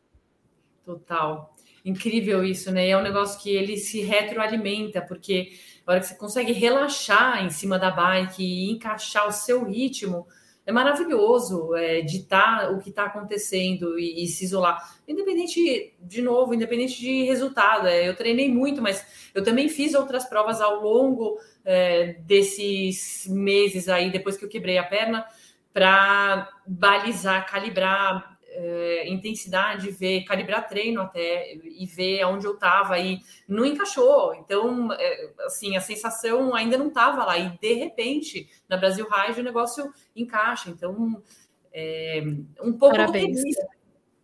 Total. 0.85 1.55
Incrível 1.83 2.43
isso, 2.43 2.71
né? 2.71 2.89
É 2.89 2.97
um 2.97 3.01
negócio 3.01 3.41
que 3.41 3.49
ele 3.49 3.77
se 3.77 4.01
retroalimenta, 4.01 5.01
porque 5.01 5.51
a 5.85 5.91
hora 5.91 5.99
que 5.99 6.07
você 6.07 6.15
consegue 6.15 6.51
relaxar 6.51 7.43
em 7.43 7.49
cima 7.49 7.77
da 7.77 7.91
bike 7.91 8.43
e 8.43 8.71
encaixar 8.71 9.27
o 9.27 9.31
seu 9.31 9.63
ritmo, 9.63 10.27
é 10.65 10.71
maravilhoso 10.71 11.75
é, 11.75 12.01
ditar 12.01 12.73
o 12.73 12.79
que 12.79 12.89
está 12.89 13.05
acontecendo 13.05 13.99
e, 13.99 14.23
e, 14.23 14.27
se 14.27 14.45
isolar. 14.45 14.97
Independente, 15.07 15.93
de 15.99 16.21
novo, 16.21 16.53
independente 16.53 16.99
de 16.99 17.23
resultado. 17.23 17.87
É, 17.87 18.07
eu 18.07 18.15
treinei 18.15 18.51
muito, 18.51 18.81
mas 18.81 19.05
eu 19.33 19.43
também 19.43 19.69
fiz 19.69 19.93
outras 19.93 20.25
provas 20.25 20.59
ao 20.59 20.81
longo 20.81 21.37
é, 21.63 22.13
desses 22.21 23.27
meses 23.27 23.87
aí, 23.87 24.09
depois 24.09 24.37
que 24.37 24.45
eu 24.45 24.49
quebrei 24.49 24.77
a 24.77 24.83
perna, 24.83 25.25
para 25.71 26.49
balizar, 26.65 27.45
calibrar 27.45 28.34
é, 28.55 29.09
intensidade, 29.09 29.91
ver, 29.91 30.23
calibrar 30.23 30.67
treino 30.67 31.01
até 31.01 31.53
e 31.53 31.85
ver 31.85 32.21
aonde 32.21 32.45
eu 32.45 32.53
estava 32.53 32.97
e 32.97 33.19
não 33.47 33.65
encaixou. 33.65 34.33
Então, 34.35 34.91
é, 34.93 35.29
assim, 35.45 35.75
a 35.75 35.81
sensação 35.81 36.55
ainda 36.55 36.77
não 36.77 36.87
estava 36.87 37.25
lá 37.25 37.37
e 37.37 37.49
de 37.59 37.73
repente 37.73 38.49
na 38.69 38.77
Brasil 38.77 39.05
Ride 39.09 39.41
o 39.41 39.43
negócio 39.43 39.91
encaixa. 40.15 40.69
Então, 40.69 41.21
é, 41.73 42.23
um 42.61 42.73
pouco 42.73 42.95
Parabéns. 42.95 43.41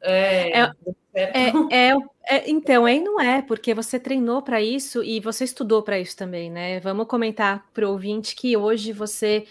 É, 0.01 0.61
é, 0.61 0.71
é, 1.69 1.91
é, 2.23 2.49
então, 2.49 2.85
aí 2.85 3.01
não 3.01 3.19
é, 3.19 3.41
porque 3.41 3.73
você 3.73 3.99
treinou 3.99 4.41
para 4.41 4.61
isso 4.61 5.03
e 5.03 5.19
você 5.19 5.43
estudou 5.43 5.83
para 5.83 5.99
isso 5.99 6.15
também, 6.15 6.49
né? 6.49 6.79
Vamos 6.79 7.07
comentar 7.07 7.69
para 7.73 7.85
o 7.85 7.91
ouvinte 7.91 8.35
que 8.35 8.55
hoje 8.55 8.93
você 8.93 9.45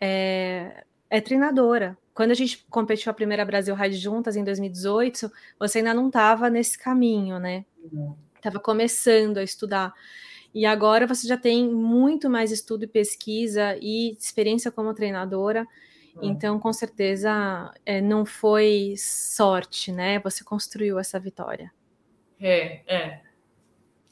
é, 0.00 0.84
é 1.08 1.20
treinadora. 1.20 1.96
Quando 2.14 2.30
a 2.30 2.34
gente 2.34 2.64
competiu 2.70 3.10
a 3.10 3.14
primeira 3.14 3.44
Brasil 3.44 3.74
Ride 3.74 3.96
juntas 3.96 4.36
em 4.36 4.44
2018, 4.44 5.30
você 5.58 5.78
ainda 5.78 5.92
não 5.92 6.06
estava 6.06 6.48
nesse 6.48 6.78
caminho, 6.78 7.40
né? 7.40 7.64
Estava 8.36 8.60
começando 8.60 9.38
a 9.38 9.42
estudar. 9.42 9.92
E 10.54 10.64
agora 10.64 11.08
você 11.08 11.26
já 11.26 11.36
tem 11.36 11.68
muito 11.68 12.30
mais 12.30 12.52
estudo 12.52 12.84
e 12.84 12.86
pesquisa 12.86 13.76
e 13.80 14.12
experiência 14.12 14.70
como 14.70 14.94
treinadora. 14.94 15.66
É. 16.22 16.26
Então, 16.26 16.60
com 16.60 16.72
certeza, 16.72 17.74
é, 17.84 18.00
não 18.00 18.24
foi 18.24 18.94
sorte, 18.96 19.90
né? 19.90 20.20
Você 20.20 20.44
construiu 20.44 21.00
essa 21.00 21.18
vitória. 21.18 21.72
É, 22.40 22.82
é. 22.86 23.20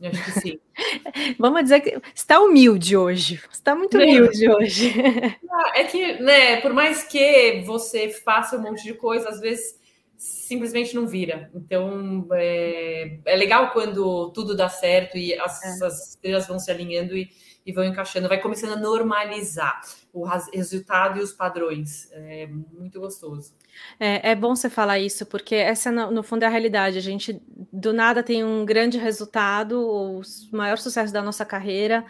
Acho 0.09 0.25
que 0.25 0.41
sim. 0.41 0.59
Vamos 1.39 1.63
dizer 1.63 1.81
que 1.81 2.01
está 2.15 2.41
humilde 2.41 2.97
hoje. 2.97 3.41
Está 3.51 3.75
muito 3.75 3.97
humilde 3.97 4.49
hoje. 4.51 4.93
Ah, 5.55 5.73
é 5.75 5.85
que, 5.85 6.15
né, 6.15 6.63
por 6.63 6.73
mais 6.73 7.03
que 7.03 7.63
você 7.67 8.09
faça 8.09 8.57
um 8.57 8.63
monte 8.63 8.83
de 8.85 8.95
coisa, 8.95 9.29
às 9.29 9.39
vezes 9.39 9.79
simplesmente 10.17 10.95
não 10.95 11.07
vira. 11.07 11.51
Então 11.55 12.27
é, 12.33 13.19
é 13.27 13.37
legal 13.37 13.71
quando 13.71 14.31
tudo 14.31 14.57
dá 14.57 14.71
certo 14.71 15.19
e 15.19 15.35
as, 15.35 15.63
é. 15.63 15.85
as 15.85 16.09
estrelas 16.09 16.47
vão 16.47 16.59
se 16.59 16.71
alinhando 16.71 17.15
e, 17.15 17.29
e 17.65 17.73
vão 17.73 17.85
encaixando, 17.85 18.29
vai 18.29 18.41
começando 18.41 18.73
a 18.73 18.77
normalizar 18.77 19.81
o 20.13 20.27
resultado 20.53 21.19
e 21.19 21.23
os 21.23 21.33
padrões. 21.33 22.11
É 22.13 22.47
muito 22.47 23.01
gostoso. 23.01 23.55
É, 23.99 24.31
é 24.31 24.35
bom 24.35 24.55
você 24.55 24.69
falar 24.69 24.99
isso, 24.99 25.25
porque 25.25 25.55
essa, 25.55 25.91
no, 25.91 26.11
no, 26.11 26.23
fundo, 26.23 26.43
é 26.43 26.47
a 26.47 26.51
realidade. 26.51 26.99
A 26.99 27.01
gente, 27.01 27.41
do 27.73 27.93
nada, 27.93 28.23
tem 28.23 28.45
um 28.45 28.65
grande 28.65 28.99
resultado, 28.99 29.81
o 29.81 30.21
maior 30.51 30.77
sucesso 30.77 31.13
da 31.13 31.23
nossa 31.23 31.45
carreira, 31.45 32.05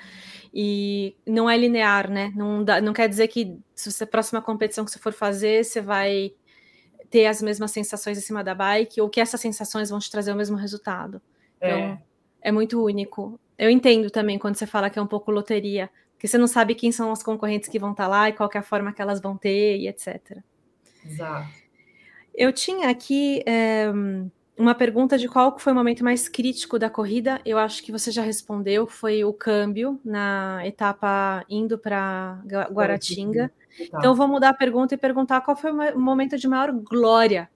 e 0.55 1.15
não 1.27 1.49
é 1.49 1.57
linear, 1.57 2.11
né? 2.11 2.33
Não, 2.35 2.65
dá, 2.65 2.81
não 2.81 2.93
quer 2.93 3.09
dizer 3.09 3.29
que 3.29 3.57
se 3.75 3.91
você, 3.91 4.05
a 4.05 4.07
próxima 4.07 4.43
competição 4.43 4.85
que 4.85 4.91
você 4.91 4.99
for 4.99 5.12
fazer, 5.12 5.65
você 5.65 5.81
vai 5.81 6.33
ter 7.11 7.27
as 7.27 7.43
mesmas 7.43 7.71
sensações 7.71 8.17
em 8.17 8.23
cima 8.23 8.43
da 8.43 8.55
bike, 8.55 9.01
ou 9.01 9.09
que 9.09 9.21
essas 9.21 9.41
sensações 9.41 9.91
vão 9.91 9.99
te 9.99 10.11
trazer 10.11 10.33
o 10.33 10.37
mesmo 10.37 10.57
resultado. 10.57 11.21
Então, 11.59 11.69
é, 11.69 12.03
é 12.41 12.53
muito 12.53 12.83
único. 12.83 13.38
Eu 13.62 13.70
entendo 13.70 14.11
também 14.11 14.40
quando 14.40 14.57
você 14.57 14.66
fala 14.66 14.90
que 14.90 14.98
é 14.98 15.03
um 15.03 15.07
pouco 15.07 15.31
loteria, 15.31 15.88
porque 16.14 16.27
você 16.27 16.37
não 16.37 16.48
sabe 16.48 16.75
quem 16.75 16.90
são 16.90 17.12
os 17.12 17.22
concorrentes 17.22 17.68
que 17.68 17.79
vão 17.79 17.92
estar 17.92 18.09
lá 18.09 18.29
e 18.29 18.33
qual 18.33 18.51
é 18.53 18.59
a 18.59 18.62
forma 18.62 18.92
que 18.92 19.01
elas 19.01 19.20
vão 19.20 19.37
ter 19.37 19.77
e 19.77 19.87
etc. 19.87 20.38
Exato. 21.07 21.48
Eu 22.35 22.53
tinha 22.53 22.90
aqui 22.90 23.40
é, 23.46 23.88
uma 24.59 24.75
pergunta 24.75 25.16
de 25.16 25.29
qual 25.29 25.57
foi 25.61 25.72
o 25.72 25.77
momento 25.77 26.03
mais 26.03 26.29
crítico 26.29 26.77
da 26.77 26.90
corrida. 26.90 27.40
Eu 27.44 27.57
acho 27.57 27.85
que 27.85 27.92
você 27.92 28.11
já 28.11 28.22
respondeu, 28.22 28.85
foi 28.85 29.22
o 29.22 29.33
câmbio 29.33 30.01
na 30.05 30.66
etapa 30.66 31.44
indo 31.48 31.79
para 31.79 32.42
Guaratinga. 32.68 33.53
Tá. 33.92 33.98
Então, 33.98 34.12
vou 34.16 34.27
mudar 34.27 34.48
a 34.48 34.55
pergunta 34.55 34.96
e 34.96 34.98
perguntar 34.98 35.40
qual 35.42 35.57
foi 35.57 35.70
o 35.70 36.01
momento 36.01 36.37
de 36.37 36.48
maior 36.48 36.72
glória. 36.72 37.48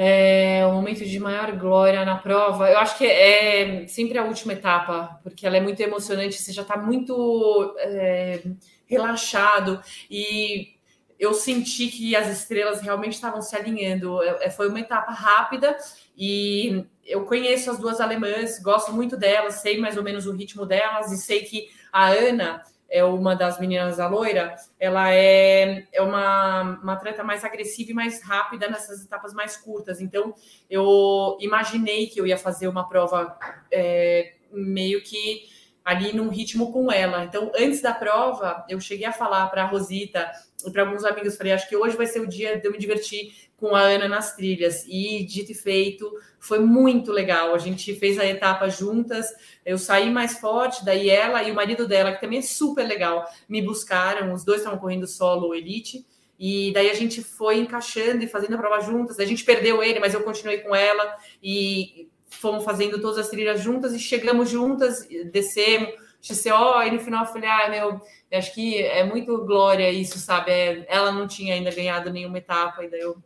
É, 0.00 0.64
o 0.64 0.74
momento 0.74 1.04
de 1.04 1.18
maior 1.18 1.50
glória 1.56 2.04
na 2.04 2.16
prova, 2.16 2.70
eu 2.70 2.78
acho 2.78 2.96
que 2.96 3.04
é 3.04 3.84
sempre 3.88 4.16
a 4.16 4.22
última 4.22 4.52
etapa, 4.52 5.18
porque 5.24 5.44
ela 5.44 5.56
é 5.56 5.60
muito 5.60 5.80
emocionante, 5.80 6.40
você 6.40 6.52
já 6.52 6.62
está 6.62 6.76
muito 6.76 7.74
é, 7.78 8.40
relaxado 8.86 9.82
e 10.08 10.76
eu 11.18 11.34
senti 11.34 11.88
que 11.88 12.14
as 12.14 12.28
estrelas 12.28 12.80
realmente 12.80 13.14
estavam 13.14 13.42
se 13.42 13.56
alinhando. 13.56 14.22
É, 14.22 14.44
é, 14.44 14.50
foi 14.50 14.68
uma 14.68 14.78
etapa 14.78 15.10
rápida 15.10 15.76
e 16.16 16.84
eu 17.04 17.24
conheço 17.24 17.68
as 17.68 17.78
duas 17.80 18.00
alemãs, 18.00 18.62
gosto 18.62 18.92
muito 18.92 19.16
delas, 19.16 19.54
sei 19.54 19.78
mais 19.78 19.96
ou 19.96 20.04
menos 20.04 20.28
o 20.28 20.32
ritmo 20.32 20.64
delas 20.64 21.10
e 21.10 21.18
sei 21.18 21.40
que 21.40 21.70
a 21.92 22.10
Ana 22.10 22.62
é 22.90 23.04
uma 23.04 23.34
das 23.34 23.60
meninas 23.60 23.98
da 23.98 24.08
loira, 24.08 24.54
ela 24.80 25.12
é, 25.12 25.86
é 25.92 26.02
uma, 26.02 26.62
uma 26.82 26.92
atleta 26.94 27.22
mais 27.22 27.44
agressiva 27.44 27.90
e 27.90 27.94
mais 27.94 28.22
rápida 28.22 28.68
nessas 28.68 29.04
etapas 29.04 29.34
mais 29.34 29.56
curtas. 29.56 30.00
Então, 30.00 30.34
eu 30.70 31.36
imaginei 31.40 32.06
que 32.06 32.20
eu 32.20 32.26
ia 32.26 32.38
fazer 32.38 32.66
uma 32.66 32.88
prova 32.88 33.38
é, 33.70 34.34
meio 34.50 35.02
que 35.02 35.57
ali 35.88 36.12
num 36.12 36.28
ritmo 36.28 36.70
com 36.70 36.92
ela. 36.92 37.24
Então, 37.24 37.50
antes 37.58 37.80
da 37.80 37.94
prova, 37.94 38.62
eu 38.68 38.78
cheguei 38.78 39.06
a 39.06 39.12
falar 39.12 39.46
para 39.46 39.62
a 39.62 39.66
Rosita 39.66 40.30
e 40.66 40.70
para 40.70 40.82
alguns 40.82 41.02
amigos, 41.02 41.34
falei, 41.34 41.54
acho 41.54 41.66
que 41.66 41.74
hoje 41.74 41.96
vai 41.96 42.04
ser 42.04 42.20
o 42.20 42.26
dia 42.26 42.60
de 42.60 42.68
eu 42.68 42.70
me 42.70 42.76
divertir 42.76 43.32
com 43.56 43.74
a 43.74 43.80
Ana 43.80 44.06
nas 44.06 44.36
trilhas. 44.36 44.84
E 44.86 45.24
dito 45.24 45.52
e 45.52 45.54
feito, 45.54 46.06
foi 46.38 46.58
muito 46.58 47.10
legal. 47.10 47.54
A 47.54 47.58
gente 47.58 47.94
fez 47.94 48.18
a 48.18 48.26
etapa 48.26 48.68
juntas, 48.68 49.26
eu 49.64 49.78
saí 49.78 50.10
mais 50.10 50.38
forte, 50.38 50.84
daí 50.84 51.08
ela 51.08 51.42
e 51.42 51.50
o 51.50 51.54
marido 51.54 51.88
dela, 51.88 52.12
que 52.12 52.20
também 52.20 52.40
é 52.40 52.42
super 52.42 52.86
legal, 52.86 53.24
me 53.48 53.62
buscaram, 53.62 54.34
os 54.34 54.44
dois 54.44 54.58
estavam 54.58 54.78
correndo 54.78 55.06
solo 55.06 55.54
elite. 55.54 56.04
E 56.38 56.70
daí 56.74 56.90
a 56.90 56.94
gente 56.94 57.22
foi 57.22 57.60
encaixando 57.60 58.22
e 58.22 58.28
fazendo 58.28 58.56
a 58.56 58.58
prova 58.58 58.80
juntas. 58.82 59.18
A 59.18 59.24
gente 59.24 59.42
perdeu 59.42 59.82
ele, 59.82 60.00
mas 60.00 60.12
eu 60.12 60.22
continuei 60.22 60.58
com 60.58 60.76
ela 60.76 61.16
e 61.42 62.10
fomos 62.28 62.64
fazendo 62.64 63.00
todas 63.00 63.18
as 63.18 63.28
trilhas 63.28 63.60
juntas 63.60 63.92
e 63.92 63.98
chegamos 63.98 64.50
juntas, 64.50 65.06
descemos, 65.32 65.90
XCO, 66.20 66.82
e 66.86 66.90
no 66.90 67.00
final 67.00 67.24
eu 67.24 67.32
falei, 67.32 67.48
ah, 67.48 67.68
meu, 67.68 68.00
acho 68.32 68.52
que 68.52 68.82
é 68.82 69.04
muito 69.04 69.38
glória 69.44 69.90
isso, 69.90 70.18
sabe? 70.18 70.50
É, 70.50 70.86
ela 70.88 71.12
não 71.12 71.26
tinha 71.28 71.54
ainda 71.54 71.70
ganhado 71.70 72.10
nenhuma 72.10 72.38
etapa, 72.38 72.84
e 72.84 72.90
daí 72.90 73.00
eu 73.00 73.16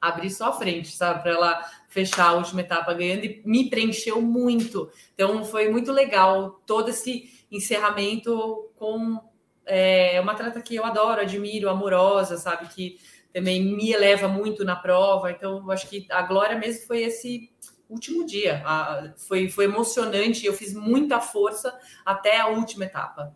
abri 0.00 0.30
só 0.30 0.50
a 0.50 0.52
frente, 0.52 0.94
sabe? 0.94 1.22
Para 1.22 1.32
ela 1.32 1.64
fechar 1.88 2.28
a 2.28 2.34
última 2.34 2.60
etapa 2.60 2.92
ganhando 2.92 3.24
e 3.24 3.42
me 3.44 3.70
preencheu 3.70 4.20
muito. 4.20 4.90
Então 5.14 5.44
foi 5.44 5.70
muito 5.70 5.90
legal 5.90 6.60
todo 6.66 6.90
esse 6.90 7.30
encerramento 7.50 8.70
com 8.76 9.18
é, 9.64 10.20
uma 10.20 10.32
atleta 10.32 10.60
que 10.60 10.74
eu 10.74 10.84
adoro, 10.84 11.22
admiro, 11.22 11.70
amorosa, 11.70 12.36
sabe? 12.36 12.68
Que 12.68 12.98
também 13.32 13.62
me 13.62 13.90
eleva 13.90 14.28
muito 14.28 14.64
na 14.64 14.76
prova. 14.76 15.30
Então, 15.30 15.58
eu 15.58 15.70
acho 15.70 15.88
que 15.88 16.06
a 16.10 16.22
glória 16.22 16.56
mesmo 16.56 16.86
foi 16.86 17.02
esse 17.02 17.50
último 17.88 18.24
dia. 18.24 18.62
A, 18.64 19.12
foi, 19.16 19.48
foi 19.48 19.64
emocionante, 19.64 20.46
eu 20.46 20.52
fiz 20.52 20.74
muita 20.74 21.20
força 21.20 21.76
até 22.04 22.40
a 22.40 22.48
última 22.48 22.84
etapa. 22.84 23.34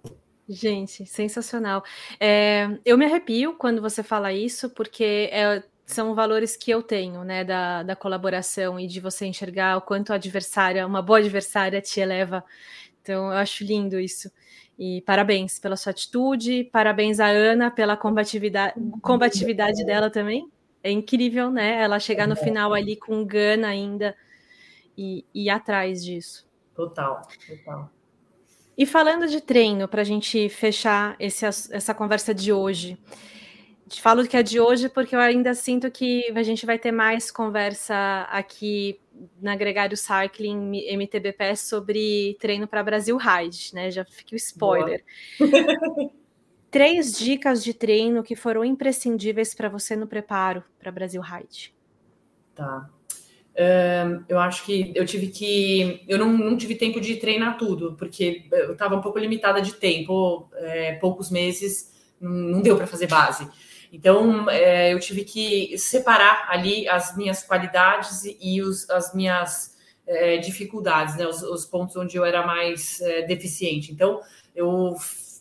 Gente, 0.49 1.05
sensacional. 1.05 1.85
É, 2.19 2.69
eu 2.85 2.97
me 2.97 3.05
arrepio 3.05 3.55
quando 3.55 3.83
você 3.83 4.03
fala 4.03 4.33
isso, 4.33 4.71
porque 4.71 5.29
é, 5.31 5.63
são 5.85 6.15
valores 6.15 6.57
que 6.57 6.71
eu 6.71 6.83
tenho, 6.83 7.23
né, 7.23 7.45
da, 7.45 7.83
da 7.83 7.95
colaboração 7.95 8.81
e 8.81 8.87
de 8.87 8.99
você 8.99 9.27
enxergar 9.27 9.77
o 9.77 9.83
quanto 9.83 10.11
a 10.11 10.17
adversária, 10.17 10.87
uma 10.87 11.03
boa 11.03 11.19
adversária, 11.19 11.83
te 11.83 12.01
eleva. 12.01 12.43
Então, 13.03 13.27
eu 13.27 13.39
acho 13.39 13.63
lindo 13.63 14.01
isso. 14.01 14.31
E 14.79 15.03
parabéns 15.03 15.59
pela 15.59 15.77
sua 15.77 15.91
atitude, 15.91 16.65
parabéns 16.73 17.21
a 17.21 17.27
Ana 17.27 17.71
pela 17.71 17.97
combatividade, 17.97 18.75
combatividade 19.03 19.85
dela 19.85 20.09
também. 20.09 20.49
É 20.83 20.91
incrível, 20.91 21.51
né? 21.51 21.83
Ela 21.83 21.99
chegar 21.99 22.27
no 22.29 22.37
final 22.37 22.73
ali 22.73 22.97
com 22.97 23.25
gana 23.25 23.69
ainda 23.69 24.15
e, 24.99 25.25
e 25.33 25.45
ir 25.45 25.51
atrás 25.51 26.05
disso. 26.05 26.45
Total, 26.75 27.23
total. 27.47 27.91
E 28.77 28.85
falando 28.85 29.29
de 29.29 29.41
treino, 29.41 29.87
para 29.89 30.03
a 30.03 30.05
gente 30.05 30.49
fechar 30.49 31.17
esse, 31.19 31.47
essa 31.47 31.95
conversa 31.95 32.35
de 32.35 32.53
hoje, 32.53 32.99
falo 34.01 34.27
que 34.27 34.37
é 34.37 34.43
de 34.43 34.61
hoje 34.61 34.89
porque 34.89 35.15
eu 35.15 35.21
ainda 35.21 35.55
sinto 35.55 35.91
que 35.91 36.31
a 36.35 36.43
gente 36.43 36.67
vai 36.67 36.79
ter 36.79 36.93
mais 36.93 37.31
conversa 37.31 38.23
aqui 38.31 39.01
na 39.41 39.57
Gregário 39.57 39.97
Cycling 39.97 40.85
MTBP 40.97 41.57
sobre 41.57 42.37
treino 42.41 42.69
para 42.69 42.83
Brasil 42.83 43.17
Ride, 43.17 43.71
né? 43.75 43.91
Já 43.91 44.05
fica 44.05 44.35
o 44.35 44.37
spoiler. 44.37 45.05
Três 46.71 47.19
dicas 47.19 47.65
de 47.65 47.73
treino 47.73 48.23
que 48.23 48.37
foram 48.37 48.65
imprescindíveis 48.65 49.55
para 49.55 49.69
você 49.69 49.97
no 49.97 50.07
preparo 50.07 50.63
para 50.79 50.93
Brasil 50.93 51.23
Ride. 51.23 51.75
Tá. 52.55 52.91
Eu 54.29 54.39
acho 54.39 54.65
que 54.65 54.93
eu 54.95 55.05
tive 55.05 55.29
que. 55.29 56.05
Eu 56.07 56.19
não, 56.19 56.33
não 56.33 56.57
tive 56.57 56.77
tempo 56.77 57.01
de 57.01 57.17
treinar 57.17 57.59
tudo, 57.59 57.95
porque 57.99 58.47
eu 58.53 58.73
estava 58.73 58.95
um 58.95 59.01
pouco 59.01 59.19
limitada 59.19 59.61
de 59.61 59.75
tempo, 59.75 60.49
é, 60.55 60.93
poucos 60.95 61.31
meses, 61.31 61.93
não, 62.21 62.31
não 62.31 62.63
deu 62.63 62.77
para 62.77 62.87
fazer 62.87 63.09
base. 63.09 63.49
Então, 63.93 64.49
é, 64.51 64.93
eu 64.93 65.01
tive 65.01 65.25
que 65.25 65.77
separar 65.79 66.47
ali 66.51 66.89
as 66.89 67.17
minhas 67.17 67.43
qualidades 67.43 68.23
e 68.41 68.61
os, 68.61 68.89
as 68.91 69.15
minhas 69.15 69.77
é, 70.07 70.37
dificuldades, 70.39 71.17
né, 71.17 71.27
os, 71.27 71.43
os, 71.43 71.65
pontos 71.65 71.97
onde 71.97 72.17
eu 72.17 72.25
era 72.25 72.47
mais 72.47 73.01
é, 73.01 73.23
deficiente. 73.23 73.93
Então, 73.93 74.21
eu 74.55 74.95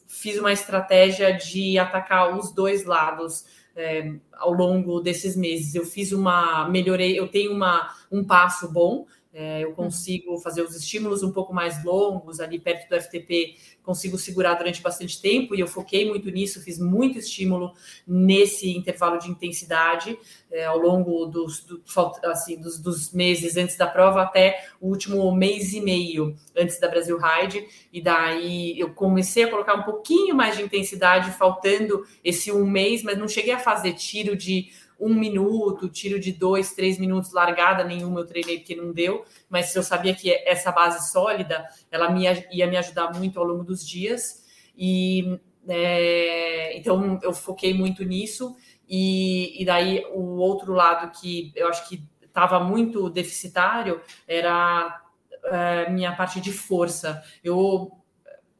fiz 0.07 0.39
uma 0.39 0.51
estratégia 0.51 1.33
de 1.33 1.77
atacar 1.77 2.37
os 2.37 2.51
dois 2.51 2.85
lados 2.85 3.45
é, 3.77 4.13
ao 4.33 4.51
longo 4.51 4.99
desses 4.99 5.35
meses. 5.35 5.75
Eu 5.75 5.85
fiz 5.85 6.11
uma, 6.11 6.67
melhorei, 6.67 7.17
eu 7.17 7.27
tenho 7.27 7.53
uma, 7.53 7.93
um 8.11 8.23
passo 8.23 8.71
bom, 8.71 9.05
é, 9.33 9.63
eu 9.63 9.73
consigo 9.73 10.37
fazer 10.39 10.61
os 10.61 10.75
estímulos 10.75 11.23
um 11.23 11.31
pouco 11.31 11.53
mais 11.53 11.83
longos, 11.83 12.39
ali 12.39 12.59
perto 12.59 12.89
do 12.89 12.99
FTP, 12.99 13.55
consigo 13.83 14.17
segurar 14.17 14.55
durante 14.55 14.81
bastante 14.81 15.21
tempo, 15.21 15.55
e 15.55 15.59
eu 15.59 15.67
foquei 15.67 16.07
muito 16.07 16.29
nisso, 16.29 16.61
fiz 16.61 16.79
muito 16.79 17.17
estímulo 17.17 17.73
nesse 18.05 18.75
intervalo 18.75 19.17
de 19.19 19.29
intensidade 19.29 20.17
é, 20.51 20.65
ao 20.65 20.77
longo 20.77 21.25
dos, 21.25 21.63
do, 21.63 21.81
assim, 22.25 22.59
dos, 22.59 22.79
dos, 22.79 23.13
meses 23.13 23.55
antes 23.57 23.77
da 23.77 23.87
prova 23.87 24.21
até 24.21 24.65
o 24.81 24.87
último 24.87 25.31
mês 25.33 25.73
e 25.73 25.79
meio 25.79 26.35
antes 26.55 26.79
da 26.79 26.87
Brasil 26.87 27.17
Ride, 27.17 27.65
e 27.93 28.01
daí 28.01 28.77
eu 28.79 28.93
comecei 28.93 29.43
a 29.43 29.49
colocar 29.49 29.75
um 29.75 29.83
pouquinho 29.83 30.35
mais 30.35 30.57
de 30.57 30.63
intensidade, 30.63 31.31
faltando 31.31 32.05
esse 32.23 32.51
um 32.51 32.65
mês, 32.65 33.03
mas 33.03 33.17
não 33.17 33.27
cheguei 33.27 33.53
a 33.53 33.59
fazer 33.59 33.93
tiro 33.93 34.35
de 34.35 34.69
um 34.99 35.13
minuto, 35.13 35.89
tiro 35.89 36.19
de 36.19 36.31
dois, 36.31 36.73
três 36.73 36.97
minutos, 36.97 37.33
largada 37.33 37.83
nenhuma 37.83 38.21
eu 38.21 38.25
treinei 38.25 38.57
porque 38.59 38.75
não 38.75 38.91
deu, 38.91 39.23
mas 39.49 39.75
eu 39.75 39.83
sabia 39.83 40.15
que 40.15 40.31
essa 40.45 40.71
base 40.71 41.11
sólida, 41.11 41.67
ela 41.91 42.09
me, 42.11 42.23
ia 42.51 42.67
me 42.67 42.77
ajudar 42.77 43.13
muito 43.13 43.39
ao 43.39 43.45
longo 43.45 43.63
dos 43.63 43.87
dias, 43.87 44.43
e 44.77 45.39
é, 45.67 46.77
então 46.77 47.19
eu 47.21 47.33
foquei 47.33 47.73
muito 47.73 48.03
nisso, 48.03 48.55
e, 48.89 49.61
e 49.61 49.65
daí 49.65 50.05
o 50.13 50.37
outro 50.37 50.73
lado 50.73 51.11
que 51.19 51.51
eu 51.55 51.67
acho 51.67 51.87
que 51.87 52.03
estava 52.23 52.59
muito 52.59 53.09
deficitário 53.09 53.99
era 54.27 55.01
é, 55.43 55.89
minha 55.89 56.15
parte 56.15 56.39
de 56.39 56.51
força. 56.51 57.23
Eu 57.43 57.91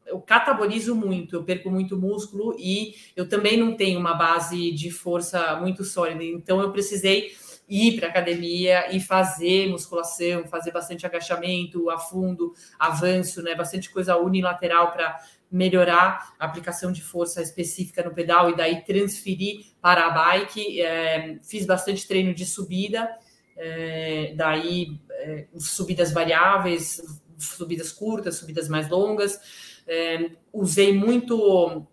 eu 0.08 0.20
catabolizo 0.22 0.96
muito, 0.96 1.36
eu 1.36 1.44
perco 1.44 1.70
muito 1.70 1.98
músculo 1.98 2.56
e 2.58 2.96
eu 3.16 3.28
também 3.28 3.58
não 3.58 3.76
tenho 3.76 4.00
uma 4.00 4.14
base 4.14 4.72
de 4.72 4.90
força 4.90 5.56
muito 5.58 5.84
sólida. 5.84 6.24
Então 6.24 6.62
eu 6.62 6.72
precisei 6.72 7.36
ir 7.68 8.00
para 8.00 8.08
academia 8.08 8.96
e 8.96 9.00
fazer 9.00 9.68
musculação, 9.68 10.48
fazer 10.48 10.72
bastante 10.72 11.06
agachamento, 11.06 11.90
afundo, 11.90 12.54
avanço, 12.80 13.42
né? 13.42 13.54
Bastante 13.56 13.90
coisa 13.90 14.16
unilateral 14.18 14.94
para 14.94 15.20
melhorar 15.52 16.34
a 16.40 16.46
aplicação 16.46 16.92
de 16.92 17.02
força 17.02 17.42
específica 17.42 18.04
no 18.04 18.14
pedal 18.14 18.50
e 18.50 18.56
daí 18.56 18.82
transferir 18.84 19.66
para 19.82 20.08
a 20.08 20.10
bike. 20.10 20.82
É, 20.82 21.38
fiz 21.44 21.66
bastante 21.66 22.08
treino 22.08 22.34
de 22.34 22.46
subida, 22.46 23.10
é, 23.58 24.34
daí 24.36 25.00
é, 25.12 25.48
subidas 25.58 26.12
variáveis, 26.12 27.02
subidas 27.38 27.92
curtas, 27.92 28.36
subidas 28.36 28.70
mais 28.70 28.90
longas. 28.90 29.40
É, 29.88 30.32
usei 30.52 30.94
muito 30.94 31.88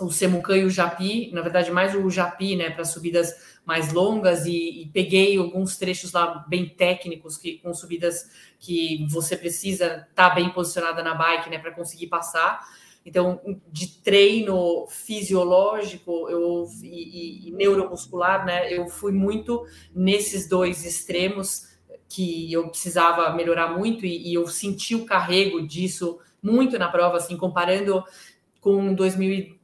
o 0.00 0.10
Semucan 0.10 0.56
e 0.56 0.64
o 0.64 0.70
Japi, 0.70 1.30
na 1.32 1.42
verdade 1.42 1.70
mais 1.70 1.94
o 1.94 2.08
Japi, 2.10 2.56
né, 2.56 2.70
para 2.70 2.84
subidas 2.84 3.34
mais 3.64 3.92
longas 3.92 4.46
e, 4.46 4.82
e, 4.82 4.90
peguei 4.92 5.36
alguns 5.38 5.76
trechos 5.76 6.12
lá 6.12 6.44
bem 6.48 6.68
técnicos 6.68 7.36
que 7.36 7.58
com 7.58 7.72
subidas 7.72 8.28
que 8.58 9.06
você 9.08 9.36
precisa 9.36 9.86
estar 9.86 10.30
tá 10.30 10.34
bem 10.34 10.50
posicionada 10.50 11.02
na 11.02 11.14
bike, 11.14 11.50
né, 11.50 11.58
para 11.58 11.72
conseguir 11.72 12.08
passar. 12.08 12.60
Então, 13.04 13.40
de 13.70 14.00
treino 14.00 14.86
fisiológico 14.88 16.28
eu, 16.28 16.68
e, 16.82 17.48
e, 17.48 17.50
neuromuscular, 17.52 18.44
né, 18.44 18.72
eu 18.72 18.88
fui 18.88 19.12
muito 19.12 19.64
nesses 19.94 20.48
dois 20.48 20.84
extremos 20.84 21.68
que 22.08 22.52
eu 22.52 22.68
precisava 22.68 23.34
melhorar 23.34 23.76
muito 23.76 24.04
e, 24.04 24.28
e 24.28 24.34
eu 24.34 24.46
senti 24.46 24.94
o 24.94 25.04
carrego 25.04 25.66
disso 25.66 26.18
muito 26.42 26.78
na 26.78 26.88
prova, 26.88 27.16
assim, 27.16 27.36
comparando 27.36 28.02
com 28.60 28.94
2000 28.94 29.60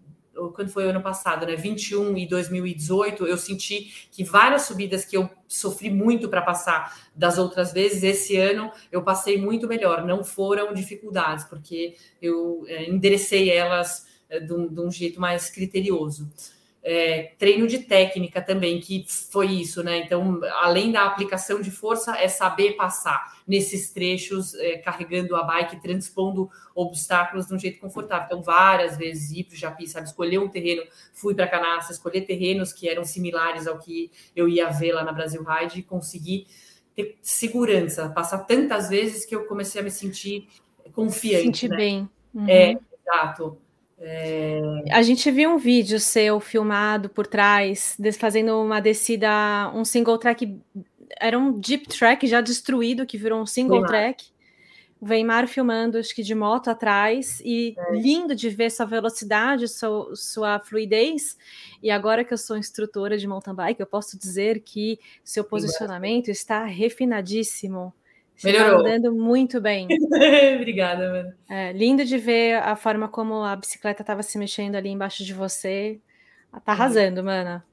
quando 0.54 0.70
foi 0.70 0.86
o 0.86 0.90
ano 0.90 1.02
passado, 1.02 1.44
né, 1.44 1.56
21 1.56 2.16
e 2.16 2.24
2018, 2.24 3.26
eu 3.26 3.36
senti 3.36 4.08
que 4.12 4.22
várias 4.22 4.62
subidas 4.62 5.04
que 5.04 5.16
eu 5.16 5.28
sofri 5.48 5.90
muito 5.90 6.28
para 6.28 6.42
passar 6.42 6.96
das 7.12 7.38
outras 7.38 7.72
vezes, 7.72 8.04
esse 8.04 8.36
ano 8.36 8.70
eu 8.92 9.02
passei 9.02 9.36
muito 9.36 9.66
melhor, 9.66 10.06
não 10.06 10.22
foram 10.22 10.72
dificuldades, 10.72 11.44
porque 11.44 11.96
eu 12.22 12.62
é, 12.68 12.88
enderecei 12.88 13.50
elas 13.50 14.06
é, 14.28 14.38
de, 14.38 14.52
um, 14.52 14.68
de 14.68 14.80
um 14.80 14.90
jeito 14.92 15.20
mais 15.20 15.50
criterioso 15.50 16.30
é, 16.82 17.34
treino 17.38 17.66
de 17.66 17.78
técnica 17.80 18.40
também, 18.40 18.80
que 18.80 19.04
foi 19.08 19.46
isso, 19.46 19.82
né? 19.82 19.98
Então, 19.98 20.40
além 20.60 20.92
da 20.92 21.04
aplicação 21.04 21.60
de 21.60 21.70
força, 21.70 22.16
é 22.16 22.28
saber 22.28 22.76
passar 22.76 23.36
nesses 23.46 23.90
trechos, 23.90 24.54
é, 24.54 24.78
carregando 24.78 25.34
a 25.36 25.42
bike, 25.42 25.82
transpondo 25.82 26.48
obstáculos 26.74 27.46
de 27.46 27.54
um 27.54 27.58
jeito 27.58 27.80
confortável. 27.80 28.26
Então, 28.26 28.42
várias 28.42 28.96
vezes 28.96 29.32
ir 29.32 29.44
para 29.44 29.54
o 29.54 29.58
Japi, 29.58 29.86
sabe? 29.86 30.06
Escolher 30.06 30.38
um 30.38 30.48
terreno, 30.48 30.82
fui 31.12 31.34
para 31.34 31.48
Canastra, 31.48 31.92
escolher 31.92 32.22
terrenos 32.22 32.72
que 32.72 32.88
eram 32.88 33.04
similares 33.04 33.66
ao 33.66 33.78
que 33.78 34.10
eu 34.34 34.48
ia 34.48 34.70
ver 34.70 34.92
lá 34.92 35.04
na 35.04 35.12
Brasil 35.12 35.44
Ride 35.44 35.80
e 35.80 35.82
conseguir 35.82 36.46
ter 36.94 37.18
segurança, 37.22 38.08
passar 38.08 38.38
tantas 38.38 38.88
vezes 38.88 39.24
que 39.24 39.34
eu 39.34 39.44
comecei 39.44 39.80
a 39.80 39.84
me 39.84 39.90
sentir 39.90 40.48
confiante. 40.92 41.44
Sentir 41.44 41.68
né? 41.68 41.76
bem. 41.76 42.10
Uhum. 42.34 42.48
É, 42.48 42.78
exato. 43.02 43.58
É... 44.00 44.60
A 44.90 45.02
gente 45.02 45.30
viu 45.30 45.50
um 45.50 45.58
vídeo 45.58 45.98
seu 45.98 46.38
filmado 46.40 47.08
por 47.08 47.26
trás, 47.26 47.96
fazendo 48.18 48.60
uma 48.60 48.80
descida, 48.80 49.70
um 49.74 49.84
single 49.84 50.18
track, 50.18 50.58
era 51.20 51.38
um 51.38 51.58
deep 51.58 51.88
track 51.88 52.26
já 52.26 52.40
destruído, 52.40 53.06
que 53.06 53.18
virou 53.18 53.40
um 53.40 53.46
single 53.46 53.80
Weimar. 53.80 53.90
track. 53.90 54.26
O 55.00 55.06
Weimar 55.06 55.46
filmando, 55.46 55.96
acho 55.98 56.12
que 56.12 56.24
de 56.24 56.34
moto 56.34 56.68
atrás, 56.68 57.40
e 57.44 57.74
é. 57.78 57.92
lindo 57.92 58.34
de 58.34 58.50
ver 58.50 58.70
sua 58.70 58.84
velocidade, 58.84 59.68
sua, 59.68 60.14
sua 60.16 60.58
fluidez. 60.58 61.36
E 61.80 61.90
agora 61.90 62.24
que 62.24 62.34
eu 62.34 62.38
sou 62.38 62.56
instrutora 62.56 63.16
de 63.16 63.26
mountain 63.26 63.54
bike, 63.54 63.80
eu 63.80 63.86
posso 63.86 64.18
dizer 64.18 64.60
que 64.60 64.98
seu 65.22 65.44
posicionamento 65.44 66.28
está 66.28 66.64
refinadíssimo. 66.64 67.94
Você 68.38 68.52
tá 68.52 68.58
Melhorou. 68.58 68.84
Tá 68.84 68.90
andando 68.90 69.12
muito 69.12 69.60
bem. 69.60 69.88
Obrigada, 70.56 71.10
mano. 71.10 71.34
É, 71.50 71.72
lindo 71.72 72.04
de 72.04 72.16
ver 72.16 72.54
a 72.62 72.76
forma 72.76 73.08
como 73.08 73.42
a 73.42 73.56
bicicleta 73.56 74.02
estava 74.02 74.22
se 74.22 74.38
mexendo 74.38 74.76
ali 74.76 74.88
embaixo 74.88 75.24
de 75.24 75.34
você. 75.34 76.00
Tá 76.64 76.72
arrasando, 76.72 77.22
mana. 77.22 77.64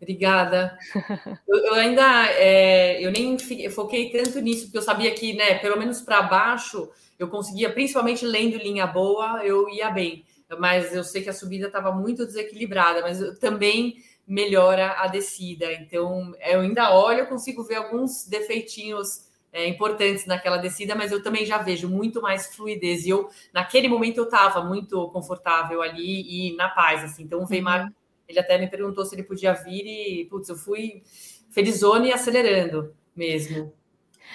Obrigada. 0.00 0.76
eu, 1.46 1.56
eu, 1.66 1.74
ainda 1.74 2.26
é, 2.32 3.04
eu 3.04 3.12
nem 3.12 3.38
fiquei, 3.38 3.70
foquei 3.70 4.10
tanto 4.10 4.40
nisso, 4.40 4.64
porque 4.64 4.78
eu 4.78 4.82
sabia 4.82 5.12
que, 5.12 5.34
né, 5.34 5.54
pelo 5.58 5.78
menos 5.78 6.00
para 6.00 6.22
baixo, 6.22 6.90
eu 7.16 7.28
conseguia, 7.28 7.72
principalmente 7.72 8.26
lendo 8.26 8.58
linha 8.58 8.86
boa, 8.88 9.40
eu 9.44 9.68
ia 9.68 9.88
bem. 9.88 10.24
Mas 10.58 10.94
eu 10.94 11.04
sei 11.04 11.22
que 11.22 11.30
a 11.30 11.34
subida 11.34 11.66
estava 11.68 11.92
muito 11.92 12.26
desequilibrada, 12.26 13.02
mas 13.02 13.38
também 13.38 13.98
melhora 14.26 14.96
a 14.98 15.06
descida. 15.06 15.72
Então, 15.74 16.34
eu 16.40 16.60
ainda 16.60 16.92
olho, 16.92 17.20
eu 17.20 17.26
consigo 17.26 17.62
ver 17.62 17.76
alguns 17.76 18.26
defeitinhos 18.26 19.27
é, 19.52 19.66
importantes 19.66 20.26
naquela 20.26 20.56
descida, 20.56 20.94
mas 20.94 21.12
eu 21.12 21.22
também 21.22 21.44
já 21.44 21.58
vejo 21.58 21.88
muito 21.88 22.20
mais 22.20 22.54
fluidez. 22.54 23.06
E 23.06 23.10
eu, 23.10 23.28
naquele 23.52 23.88
momento, 23.88 24.18
eu 24.18 24.24
estava 24.24 24.62
muito 24.62 25.08
confortável 25.08 25.82
ali 25.82 26.52
e 26.52 26.56
na 26.56 26.68
paz, 26.68 27.02
assim. 27.04 27.24
Então, 27.24 27.40
o 27.40 27.46
Weimar, 27.48 27.86
uhum. 27.86 27.92
ele 28.28 28.38
até 28.38 28.58
me 28.58 28.68
perguntou 28.68 29.04
se 29.04 29.14
ele 29.14 29.22
podia 29.22 29.52
vir 29.52 29.86
e, 29.86 30.24
putz, 30.26 30.48
eu 30.48 30.56
fui 30.56 31.02
felizona 31.50 32.06
e 32.06 32.12
acelerando 32.12 32.94
mesmo. 33.16 33.72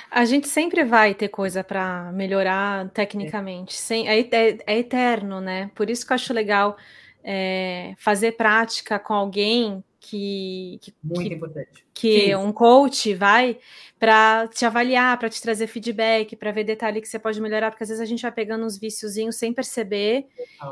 A 0.09 0.25
gente 0.25 0.47
sempre 0.47 0.83
vai 0.83 1.13
ter 1.13 1.29
coisa 1.29 1.63
para 1.63 2.11
melhorar 2.11 2.89
tecnicamente. 2.89 3.77
É. 3.93 4.19
É, 4.19 4.57
é, 4.65 4.79
eterno, 4.79 5.39
né? 5.39 5.69
Por 5.75 5.89
isso 5.89 6.05
que 6.05 6.11
eu 6.11 6.15
acho 6.15 6.33
legal 6.33 6.77
é, 7.23 7.93
fazer 7.97 8.33
prática 8.33 8.99
com 8.99 9.13
alguém 9.13 9.83
que, 10.03 10.79
que, 10.81 10.93
Muito 11.01 11.29
que, 11.29 11.33
importante. 11.33 11.85
que 11.93 12.35
um 12.35 12.51
coach 12.51 13.13
vai 13.13 13.57
para 13.97 14.49
te 14.49 14.65
avaliar, 14.65 15.17
para 15.17 15.29
te 15.29 15.41
trazer 15.41 15.65
feedback, 15.67 16.35
para 16.35 16.51
ver 16.51 16.65
detalhe 16.65 16.99
que 16.99 17.07
você 17.07 17.17
pode 17.17 17.39
melhorar, 17.39 17.71
porque 17.71 17.83
às 17.83 17.89
vezes 17.89 18.01
a 18.01 18.05
gente 18.05 18.21
vai 18.21 18.31
pegando 18.31 18.65
uns 18.65 18.77
viciozinhos 18.77 19.37
sem 19.37 19.53
perceber, 19.53 20.27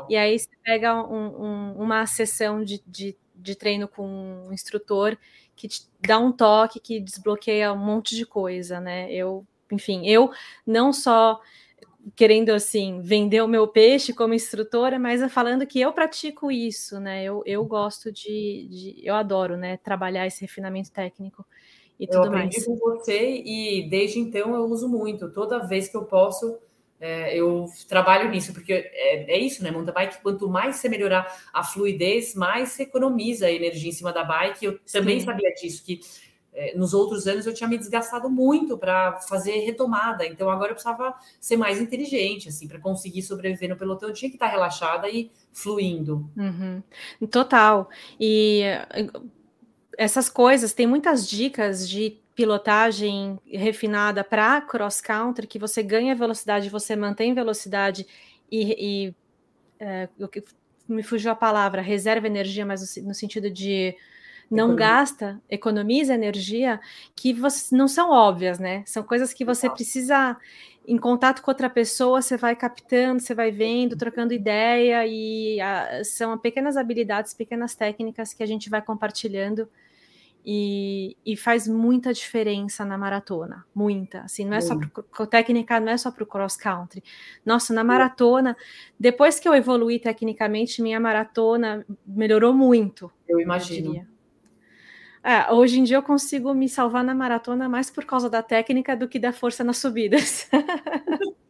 e 0.08 0.16
aí 0.16 0.38
você 0.38 0.50
pega 0.62 1.02
um, 1.02 1.42
um, 1.42 1.72
uma 1.78 2.04
sessão 2.04 2.62
de, 2.62 2.82
de, 2.86 3.16
de, 3.34 3.54
treino 3.56 3.88
com 3.88 4.06
um 4.48 4.52
instrutor 4.52 5.16
que 5.56 5.66
te 5.66 5.88
dá 5.98 6.18
um 6.18 6.30
toque, 6.30 6.78
que 6.78 7.00
desbloqueia 7.00 7.72
um 7.72 7.78
monte 7.78 8.14
de 8.14 8.26
coisa, 8.26 8.80
né? 8.80 9.10
Eu, 9.10 9.46
enfim, 9.70 10.06
eu 10.06 10.30
não 10.66 10.92
só 10.92 11.40
querendo 12.16 12.50
assim 12.50 13.00
vender 13.00 13.40
o 13.42 13.48
meu 13.48 13.66
peixe 13.68 14.12
como 14.12 14.34
instrutora, 14.34 14.98
mas 14.98 15.32
falando 15.32 15.66
que 15.66 15.80
eu 15.80 15.92
pratico 15.92 16.50
isso, 16.50 16.98
né? 16.98 17.24
Eu, 17.24 17.42
eu 17.46 17.64
gosto 17.64 18.10
de, 18.10 18.68
de 18.68 19.00
eu 19.02 19.14
adoro, 19.14 19.56
né? 19.56 19.76
Trabalhar 19.78 20.26
esse 20.26 20.40
refinamento 20.40 20.90
técnico 20.90 21.44
e 21.98 22.06
tudo 22.06 22.26
eu 22.26 22.32
aprendi 22.32 22.56
mais. 22.56 22.64
com 22.66 22.76
você 22.76 23.42
e 23.44 23.88
desde 23.88 24.18
então 24.18 24.54
eu 24.54 24.64
uso 24.64 24.88
muito. 24.88 25.30
Toda 25.30 25.66
vez 25.66 25.88
que 25.88 25.96
eu 25.96 26.04
posso, 26.04 26.58
é, 27.00 27.36
eu 27.36 27.66
trabalho 27.88 28.30
nisso, 28.30 28.52
porque 28.52 28.72
é, 28.72 29.32
é, 29.32 29.38
isso, 29.38 29.62
né? 29.62 29.70
Mountain 29.70 29.94
bike, 29.94 30.22
quanto 30.22 30.48
mais 30.48 30.76
você 30.76 30.88
melhorar 30.88 31.26
a 31.52 31.62
fluidez, 31.62 32.34
mais 32.34 32.70
você 32.70 32.84
economiza 32.84 33.50
energia 33.50 33.88
em 33.88 33.92
cima 33.92 34.12
da 34.12 34.24
bike. 34.24 34.64
Eu 34.64 34.72
Sim. 34.84 34.98
também 34.98 35.20
sabia 35.20 35.52
disso, 35.54 35.84
que 35.84 36.00
é, 36.00 36.31
nos 36.74 36.92
outros 36.92 37.26
anos 37.26 37.46
eu 37.46 37.54
tinha 37.54 37.68
me 37.68 37.78
desgastado 37.78 38.28
muito 38.28 38.76
para 38.76 39.18
fazer 39.20 39.60
retomada, 39.60 40.26
então 40.26 40.50
agora 40.50 40.70
eu 40.70 40.74
precisava 40.74 41.14
ser 41.40 41.56
mais 41.56 41.80
inteligente, 41.80 42.48
assim, 42.48 42.68
para 42.68 42.78
conseguir 42.78 43.22
sobreviver 43.22 43.70
no 43.70 43.76
pelotão, 43.76 44.08
eu 44.08 44.14
tinha 44.14 44.30
que 44.30 44.36
estar 44.36 44.48
relaxada 44.48 45.08
e 45.08 45.30
fluindo. 45.52 46.30
Uhum. 46.36 46.82
Total. 47.30 47.88
E 48.20 48.62
essas 49.96 50.28
coisas, 50.28 50.72
tem 50.72 50.86
muitas 50.86 51.28
dicas 51.28 51.88
de 51.88 52.18
pilotagem 52.34 53.38
refinada 53.46 54.24
para 54.24 54.60
cross 54.60 55.00
country 55.00 55.46
que 55.46 55.58
você 55.58 55.82
ganha 55.82 56.14
velocidade, 56.14 56.68
você 56.68 56.96
mantém 56.96 57.34
velocidade 57.34 58.06
e, 58.50 59.06
e 59.08 59.14
é, 59.78 60.08
me 60.88 61.02
fugiu 61.02 61.30
a 61.30 61.36
palavra, 61.36 61.82
reserva 61.82 62.26
energia, 62.26 62.64
mas 62.64 62.96
no 62.96 63.14
sentido 63.14 63.50
de 63.50 63.94
não 64.52 64.76
gasta, 64.76 65.40
economiza 65.48 66.14
energia, 66.14 66.78
que 67.16 67.32
você, 67.32 67.74
não 67.74 67.88
são 67.88 68.10
óbvias, 68.10 68.58
né? 68.58 68.82
São 68.86 69.02
coisas 69.02 69.32
que 69.32 69.44
você 69.44 69.68
precisa, 69.70 70.36
em 70.86 70.98
contato 70.98 71.42
com 71.42 71.50
outra 71.50 71.70
pessoa, 71.70 72.20
você 72.20 72.36
vai 72.36 72.54
captando, 72.54 73.22
você 73.22 73.34
vai 73.34 73.50
vendo, 73.50 73.96
trocando 73.96 74.34
ideia, 74.34 75.06
e 75.06 75.60
a, 75.60 76.04
são 76.04 76.36
pequenas 76.36 76.76
habilidades, 76.76 77.32
pequenas 77.32 77.74
técnicas 77.74 78.34
que 78.34 78.42
a 78.42 78.46
gente 78.46 78.68
vai 78.68 78.82
compartilhando. 78.82 79.68
E, 80.44 81.16
e, 81.24 81.36
faz 81.36 81.68
muita 81.68 82.12
diferença 82.12 82.84
na 82.84 82.98
maratona, 82.98 83.64
muita. 83.72 84.22
Assim, 84.22 84.44
não 84.44 84.56
é 84.56 84.60
só 84.60 84.76
pro, 84.76 85.24
técnica, 85.24 85.78
não 85.78 85.92
é 85.92 85.96
só 85.96 86.10
para 86.10 86.24
o 86.24 86.26
cross 86.26 86.56
country. 86.56 87.00
Nossa, 87.46 87.72
na 87.72 87.84
maratona, 87.84 88.56
depois 88.98 89.38
que 89.38 89.48
eu 89.48 89.54
evoluí 89.54 90.00
tecnicamente, 90.00 90.82
minha 90.82 90.98
maratona 90.98 91.86
melhorou 92.04 92.52
muito. 92.52 93.08
Eu 93.28 93.38
imagino. 93.38 93.94
Eu 93.94 94.11
é, 95.24 95.52
hoje 95.52 95.78
em 95.78 95.84
dia 95.84 95.96
eu 95.96 96.02
consigo 96.02 96.52
me 96.52 96.68
salvar 96.68 97.04
na 97.04 97.14
maratona 97.14 97.68
mais 97.68 97.90
por 97.90 98.04
causa 98.04 98.28
da 98.28 98.42
técnica 98.42 98.96
do 98.96 99.08
que 99.08 99.18
da 99.18 99.32
força 99.32 99.62
nas 99.62 99.78
subidas. 99.78 100.48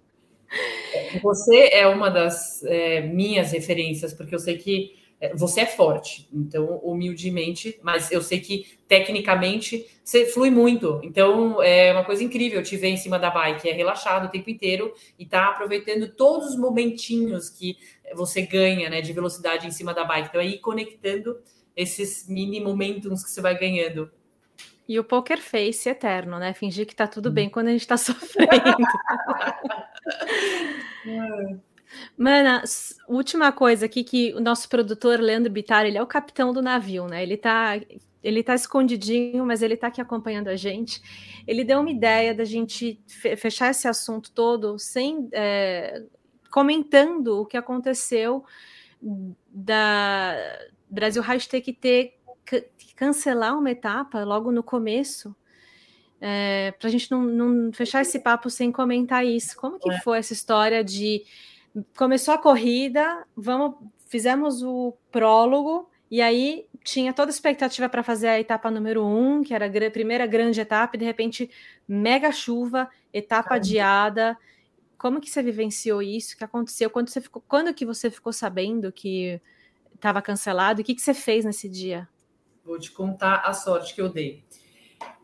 Você 1.22 1.70
é 1.72 1.87
uma 1.87 2.11
das 2.11 2.62
é, 2.64 3.00
minhas 3.00 3.52
referências, 3.52 4.12
porque 4.12 4.35
eu 4.35 4.38
sei 4.38 4.58
que 4.58 4.94
é, 5.22 5.35
você 5.37 5.61
é 5.61 5.66
forte, 5.66 6.28
então, 6.32 6.80
humildemente, 6.82 7.78
mas 7.80 8.11
eu 8.11 8.20
sei 8.20 8.40
que 8.40 8.66
tecnicamente 8.88 9.87
você 10.04 10.26
flui 10.26 10.50
muito. 10.50 11.00
Então, 11.04 11.62
é 11.62 11.92
uma 11.92 12.04
coisa 12.04 12.24
incrível 12.24 12.61
te 12.61 12.76
ver 12.76 12.88
em 12.88 12.96
cima 12.96 13.20
da 13.20 13.30
bike, 13.30 13.68
é 13.68 13.72
relaxado 13.72 14.26
o 14.26 14.30
tempo 14.30 14.50
inteiro 14.50 14.92
e 15.16 15.24
tá 15.24 15.46
aproveitando 15.46 16.08
todos 16.08 16.48
os 16.48 16.58
momentinhos 16.58 17.48
que 17.48 17.76
você 18.14 18.42
ganha, 18.42 18.90
né, 18.90 19.00
de 19.00 19.12
velocidade 19.12 19.66
em 19.66 19.70
cima 19.70 19.94
da 19.94 20.04
bike. 20.04 20.28
Então, 20.28 20.40
aí 20.40 20.58
conectando 20.58 21.38
esses 21.76 22.28
mini 22.28 22.61
momentos 22.61 23.24
que 23.24 23.30
você 23.30 23.40
vai 23.40 23.58
ganhando. 23.58 24.11
E 24.88 24.98
o 24.98 25.04
poker 25.04 25.40
face 25.40 25.88
eterno, 25.88 26.38
né? 26.38 26.52
Fingir 26.52 26.87
que 26.87 26.94
tá 26.94 27.06
tudo 27.06 27.30
bem 27.30 27.48
quando 27.48 27.68
a 27.68 27.72
gente 27.72 27.87
tá 27.87 27.96
sofrendo. 27.98 28.50
Mana, 32.16 32.62
última 33.08 33.52
coisa 33.52 33.87
aqui 33.87 34.02
que 34.02 34.35
o 34.35 34.40
nosso 34.40 34.68
produtor 34.68 35.20
Leandro 35.20 35.52
Bittar, 35.52 35.87
ele 35.87 35.98
é 35.98 36.02
o 36.02 36.06
capitão 36.06 36.52
do 36.52 36.62
navio, 36.62 37.06
né? 37.06 37.22
Ele 37.22 37.37
tá 37.37 37.80
ele 38.22 38.42
tá 38.42 38.54
escondidinho, 38.54 39.44
mas 39.44 39.62
ele 39.62 39.76
tá 39.76 39.88
aqui 39.88 40.00
acompanhando 40.00 40.48
a 40.48 40.54
gente. 40.56 41.02
Ele 41.46 41.64
deu 41.64 41.80
uma 41.80 41.90
ideia 41.90 42.32
da 42.32 42.44
gente 42.44 43.00
fechar 43.37 43.70
esse 43.70 43.88
assunto 43.88 44.30
todo 44.30 44.78
sem 44.78 45.28
é, 45.32 46.04
comentando 46.50 47.40
o 47.40 47.46
que 47.46 47.56
aconteceu 47.56 48.44
da 49.50 50.37
Brasil 50.92 51.22
Rádio 51.22 51.48
ter 51.48 51.61
que 51.61 51.72
ter 51.72 52.18
que 52.44 52.94
cancelar 52.94 53.59
uma 53.59 53.70
etapa 53.70 54.24
logo 54.24 54.52
no 54.52 54.62
começo, 54.62 55.35
é, 56.20 56.72
para 56.78 56.88
a 56.88 56.90
gente 56.90 57.11
não, 57.11 57.22
não, 57.22 57.72
fechar 57.72 58.02
esse 58.02 58.20
papo 58.20 58.50
sem 58.50 58.70
comentar 58.70 59.24
isso. 59.24 59.57
Como 59.57 59.78
que 59.78 59.90
é. 59.90 60.00
foi 60.00 60.18
essa 60.18 60.33
história 60.33 60.85
de 60.85 61.24
começou 61.96 62.35
a 62.35 62.38
corrida, 62.38 63.26
vamos, 63.35 63.76
fizemos 64.07 64.62
o 64.62 64.94
prólogo 65.11 65.90
e 66.11 66.20
aí 66.20 66.66
tinha 66.85 67.12
toda 67.12 67.31
a 67.31 67.35
expectativa 67.35 67.88
para 67.88 68.02
fazer 68.02 68.28
a 68.28 68.38
etapa 68.38 68.70
número 68.70 69.05
um, 69.05 69.42
que 69.42 69.55
era 69.55 69.66
a 69.66 69.90
primeira 69.90 70.26
grande 70.26 70.61
etapa, 70.61 70.94
e 70.94 70.98
de 70.98 71.05
repente 71.05 71.50
mega 71.88 72.31
chuva, 72.31 72.88
etapa 73.12 73.48
Caramba. 73.48 73.66
adiada. 73.66 74.38
Como 74.98 75.20
que 75.20 75.31
você 75.31 75.42
vivenciou 75.42 76.02
isso? 76.02 76.35
O 76.35 76.37
que 76.37 76.44
aconteceu? 76.44 76.90
Quando, 76.90 77.09
você 77.09 77.20
ficou, 77.20 77.42
quando 77.48 77.72
que 77.72 77.87
você 77.87 78.11
ficou 78.11 78.33
sabendo 78.33 78.92
que 78.92 79.40
estava 80.03 80.21
cancelado. 80.21 80.83
O 80.83 80.85
que, 80.85 80.95
que 80.97 81.01
você 81.01 81.15
fez 81.15 81.45
nesse 81.45 81.69
dia? 81.69 82.09
Vou 82.65 82.79
te 82.79 82.91
contar 82.91 83.37
a 83.45 83.53
sorte 83.53 83.95
que 83.95 84.03
eu 84.03 84.09
dei. 84.09 84.45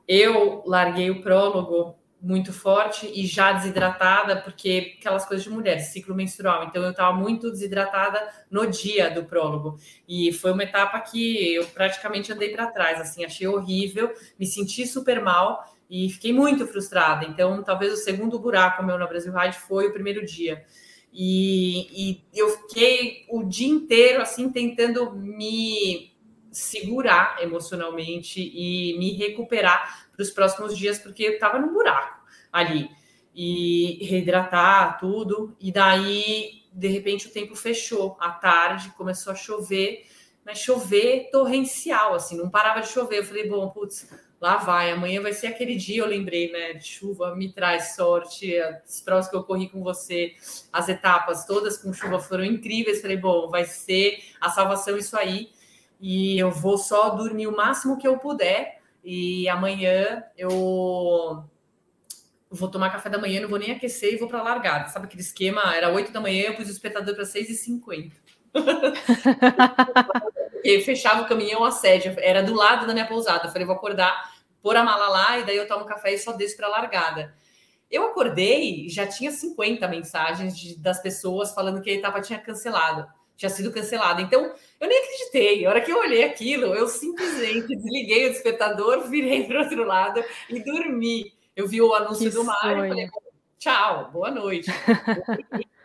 Eu 0.07 0.63
larguei 0.65 1.11
o 1.11 1.21
prólogo 1.21 1.97
muito 2.21 2.53
forte 2.53 3.11
e 3.15 3.27
já 3.27 3.53
desidratada, 3.53 4.41
porque 4.41 4.97
aquelas 4.99 5.25
coisas 5.25 5.45
de 5.45 5.51
mulher, 5.51 5.79
ciclo 5.81 6.15
menstrual. 6.15 6.65
Então 6.65 6.83
eu 6.83 6.91
estava 6.91 7.17
muito 7.17 7.51
desidratada 7.51 8.21
no 8.51 8.67
dia 8.67 9.11
do 9.11 9.25
prólogo. 9.25 9.79
E 10.09 10.33
foi 10.33 10.53
uma 10.53 10.63
etapa 10.63 11.01
que 11.01 11.55
eu 11.55 11.67
praticamente 11.67 12.33
andei 12.33 12.51
para 12.51 12.69
trás, 12.69 13.01
assim, 13.01 13.25
achei 13.25 13.47
horrível, 13.47 14.13
me 14.39 14.47
senti 14.47 14.87
super 14.87 15.21
mal 15.21 15.65
e 15.91 16.11
fiquei 16.11 16.33
muito 16.33 16.67
frustrada. 16.67 17.25
Então, 17.25 17.63
talvez 17.63 17.93
o 17.93 17.97
segundo 17.97 18.39
buraco 18.39 18.83
meu 18.83 18.99
na 18.99 19.07
Brasil 19.07 19.33
Ride 19.33 19.57
foi 19.57 19.89
o 19.89 19.93
primeiro 19.93 20.25
dia. 20.25 20.65
E, 21.13 22.11
e 22.11 22.25
eu 22.35 22.51
fiquei 22.51 23.25
o 23.29 23.45
dia 23.45 23.69
inteiro 23.69 24.23
assim 24.23 24.51
tentando 24.51 25.13
me 25.13 26.13
segurar 26.51 27.43
emocionalmente 27.43 28.41
e 28.41 28.97
me 28.99 29.13
recuperar 29.13 30.09
para 30.13 30.23
os 30.23 30.31
próximos 30.31 30.77
dias, 30.77 30.99
porque 30.99 31.23
eu 31.23 31.33
estava 31.35 31.59
num 31.59 31.73
buraco 31.73 32.23
ali. 32.53 32.91
E 33.35 34.05
reidratar 34.05 34.99
tudo. 34.99 35.57
E 35.61 35.71
daí, 35.71 36.65
de 36.73 36.89
repente, 36.89 37.29
o 37.29 37.31
tempo 37.31 37.55
fechou. 37.55 38.17
À 38.19 38.31
tarde 38.31 38.93
começou 38.97 39.33
a 39.33 39.37
chover, 39.37 40.07
mas 40.45 40.59
chover 40.59 41.29
torrencial, 41.31 42.15
assim, 42.15 42.37
não 42.37 42.51
parava 42.51 42.81
de 42.81 42.89
chover. 42.89 43.19
Eu 43.19 43.25
falei, 43.25 43.49
bom, 43.49 43.69
putz, 43.71 44.09
lá 44.41 44.57
vai, 44.59 44.93
amanhã 44.93 45.21
vai 45.21 45.33
ser 45.33 45.49
aquele 45.49 45.75
dia, 45.75 46.01
eu 46.01 46.07
lembrei, 46.07 46.53
né, 46.53 46.75
de 46.75 46.85
chuva, 46.85 47.35
me 47.35 47.53
traz 47.53 47.97
sorte, 47.97 48.57
as 48.61 49.01
provas 49.01 49.29
que 49.29 49.35
eu 49.35 49.43
corri 49.43 49.69
com 49.69 49.83
você, 49.83 50.35
as 50.73 50.89
etapas 50.89 51.45
todas 51.45 51.77
com 51.77 51.93
chuva 51.93 52.21
foram 52.21 52.45
incríveis, 52.45 53.03
falei, 53.03 53.17
bom, 53.17 53.49
vai 53.49 53.65
ser 53.65 54.23
a 54.41 54.49
salvação 54.49 54.97
isso 54.97 55.17
aí, 55.17 55.51
e 56.01 56.39
eu 56.39 56.53
vou 56.53 56.79
só 56.79 57.11
dormir 57.11 57.49
o 57.49 57.57
máximo 57.57 57.99
que 57.99 58.07
eu 58.07 58.19
puder, 58.19 58.81
e 59.03 59.49
amanhã 59.49 60.23
eu 60.37 61.45
vou 62.51 62.69
tomar 62.69 62.91
café 62.91 63.09
da 63.11 63.19
manhã, 63.19 63.41
não 63.41 63.49
vou 63.49 63.59
nem 63.59 63.73
aquecer 63.73 64.15
e 64.15 64.19
vou 64.19 64.29
para 64.29 64.43
largada, 64.43 64.89
sabe 64.89 65.07
aquele 65.07 65.23
esquema, 65.23 65.75
era 65.75 65.93
8 65.93 66.13
da 66.13 66.21
manhã, 66.21 66.45
eu 66.45 66.55
pus 66.55 66.69
o 66.69 66.73
espectador 66.73 67.15
para 67.15 67.25
6 67.25 67.51
e 70.65 70.69
50 70.69 70.69
e 70.69 70.81
fechava 70.83 71.23
o 71.23 71.29
caminhão 71.29 71.65
a 71.65 71.71
sede, 71.71 72.15
era 72.19 72.43
do 72.43 72.55
lado 72.55 72.87
da 72.87 72.93
minha 72.93 73.07
pousada. 73.07 73.47
Eu 73.47 73.53
falei, 73.53 73.67
vou 73.67 73.77
acordar, 73.77 74.33
pôr 74.63 74.77
a 74.77 74.83
mala 74.83 75.09
lá 75.09 75.39
e 75.39 75.45
daí 75.45 75.57
eu 75.57 75.67
tomo 75.67 75.85
café 75.85 76.13
e 76.13 76.19
só 76.19 76.33
desço 76.33 76.57
para 76.57 76.67
a 76.67 76.71
largada. 76.71 77.35
Eu 77.91 78.07
acordei, 78.07 78.89
já 78.89 79.07
tinha 79.07 79.31
50 79.31 79.89
mensagens 79.89 80.59
de, 80.59 80.79
das 80.79 81.01
pessoas 81.01 81.55
falando 81.55 81.81
que 81.81 81.91
a 81.91 81.95
etapa 81.95 82.21
tinha 82.21 82.39
cancelado, 82.39 83.07
tinha 83.37 83.49
sido 83.49 83.73
cancelada. 83.73 84.21
Então, 84.21 84.53
eu 84.79 84.89
nem 84.89 84.99
acreditei. 84.99 85.65
A 85.65 85.71
hora 85.71 85.81
que 85.81 85.91
eu 85.91 85.99
olhei 85.99 86.25
aquilo, 86.25 86.75
eu 86.75 86.87
simplesmente 86.87 87.69
desliguei 87.69 88.27
o 88.27 88.33
despertador, 88.33 89.09
virei 89.09 89.45
para 89.45 89.61
o 89.61 89.63
outro 89.63 89.85
lado 89.85 90.23
e 90.51 90.63
dormi. 90.63 91.33
Eu 91.57 91.67
vi 91.67 91.81
o 91.81 91.95
anúncio 91.95 92.31
que 92.31 92.37
do 92.37 92.45
mar 92.45 92.85
e 92.85 92.89
falei, 92.89 93.09
tchau, 93.59 94.11
boa 94.13 94.31
noite. 94.31 94.71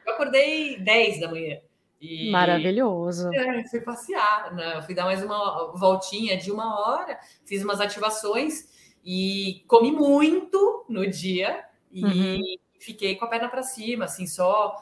Eu 0.05 0.13
acordei 0.13 0.77
10 0.79 1.21
da 1.21 1.31
manhã. 1.31 1.59
E, 2.03 2.29
Maravilhoso. 2.29 3.33
É, 3.33 3.65
fui 3.69 3.79
passear, 3.79 4.53
né? 4.53 4.81
fui 4.81 4.93
dar 4.93 5.05
mais 5.05 5.23
uma 5.23 5.71
voltinha 5.73 6.35
de 6.35 6.51
uma 6.51 6.77
hora, 6.77 7.17
fiz 7.45 7.63
umas 7.63 7.79
ativações 7.79 8.67
e 9.05 9.63
comi 9.69 9.89
muito 9.89 10.83
no 10.89 11.09
dia 11.09 11.63
e 11.89 12.03
uhum. 12.03 12.41
fiquei 12.77 13.15
com 13.15 13.23
a 13.23 13.29
perna 13.29 13.47
para 13.47 13.63
cima, 13.63 14.03
assim, 14.03 14.27
só 14.27 14.75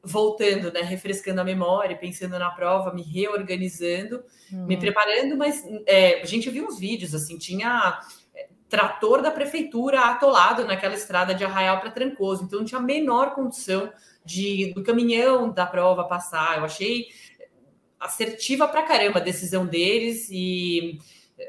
voltando, 0.00 0.72
né? 0.72 0.80
Refrescando 0.82 1.40
a 1.40 1.44
memória, 1.44 1.96
pensando 1.96 2.38
na 2.38 2.50
prova, 2.50 2.94
me 2.94 3.02
reorganizando, 3.02 4.22
uhum. 4.52 4.66
me 4.66 4.76
preparando, 4.76 5.36
mas 5.36 5.64
é, 5.86 6.22
a 6.22 6.24
gente 6.24 6.48
viu 6.50 6.66
uns 6.66 6.78
vídeos 6.78 7.16
assim, 7.16 7.36
tinha 7.36 8.00
é, 8.32 8.48
trator 8.68 9.20
da 9.22 9.32
prefeitura 9.32 10.02
atolado 10.02 10.64
naquela 10.64 10.94
estrada 10.94 11.34
de 11.34 11.44
Arraial 11.44 11.80
para 11.80 11.90
Trancoso, 11.90 12.44
então 12.44 12.60
não 12.60 12.66
tinha 12.66 12.80
a 12.80 12.84
menor 12.84 13.34
condição 13.34 13.92
de, 14.30 14.72
do 14.72 14.82
caminhão 14.82 15.50
da 15.50 15.66
prova 15.66 16.04
passar. 16.04 16.58
Eu 16.58 16.64
achei 16.64 17.08
assertiva 17.98 18.68
pra 18.68 18.84
caramba 18.84 19.18
a 19.18 19.22
decisão 19.22 19.66
deles 19.66 20.28
e 20.30 20.98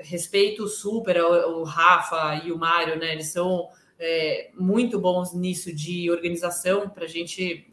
respeito 0.01 0.67
super 0.67 1.21
o, 1.21 1.59
o 1.59 1.63
Rafa 1.63 2.41
e 2.43 2.51
o 2.51 2.57
Mário, 2.57 2.97
né? 2.97 3.13
Eles 3.13 3.27
são 3.27 3.69
é, 3.99 4.49
muito 4.57 4.99
bons 4.99 5.33
nisso 5.33 5.73
de 5.73 6.09
organização 6.09 6.89
para 6.89 7.05
gente. 7.05 7.67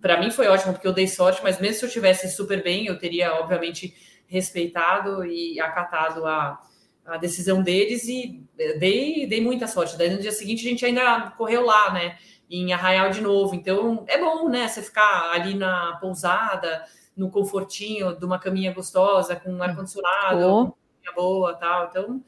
Para 0.00 0.18
mim 0.18 0.30
foi 0.30 0.46
ótimo 0.48 0.72
porque 0.72 0.88
eu 0.88 0.92
dei 0.92 1.06
sorte, 1.06 1.42
mas 1.42 1.60
mesmo 1.60 1.80
se 1.80 1.84
eu 1.84 1.90
tivesse 1.90 2.34
super 2.34 2.62
bem, 2.62 2.86
eu 2.86 2.98
teria 2.98 3.34
obviamente 3.34 3.94
respeitado 4.26 5.24
e 5.24 5.60
acatado 5.60 6.26
a, 6.26 6.60
a 7.04 7.18
decisão 7.18 7.62
deles 7.62 8.08
e 8.08 8.42
dei, 8.78 9.26
dei 9.26 9.40
muita 9.40 9.66
sorte. 9.66 9.98
Daí 9.98 10.10
no 10.10 10.20
dia 10.20 10.32
seguinte 10.32 10.66
a 10.66 10.70
gente 10.70 10.84
ainda 10.84 11.30
correu 11.36 11.64
lá, 11.64 11.92
né? 11.92 12.16
Em 12.50 12.72
Arraial 12.72 13.10
de 13.10 13.20
novo. 13.20 13.54
Então 13.54 14.04
é 14.06 14.18
bom, 14.18 14.48
né? 14.48 14.68
Você 14.68 14.82
ficar 14.82 15.30
ali 15.32 15.54
na 15.54 15.96
pousada, 16.00 16.84
no 17.16 17.30
confortinho 17.30 18.16
de 18.16 18.24
uma 18.24 18.38
caminha 18.38 18.72
gostosa, 18.72 19.36
com 19.36 19.62
ar-condicionado, 19.62 20.46
oh. 20.46 21.14
boa 21.14 21.54
tal. 21.54 21.88
Então, 21.88 22.22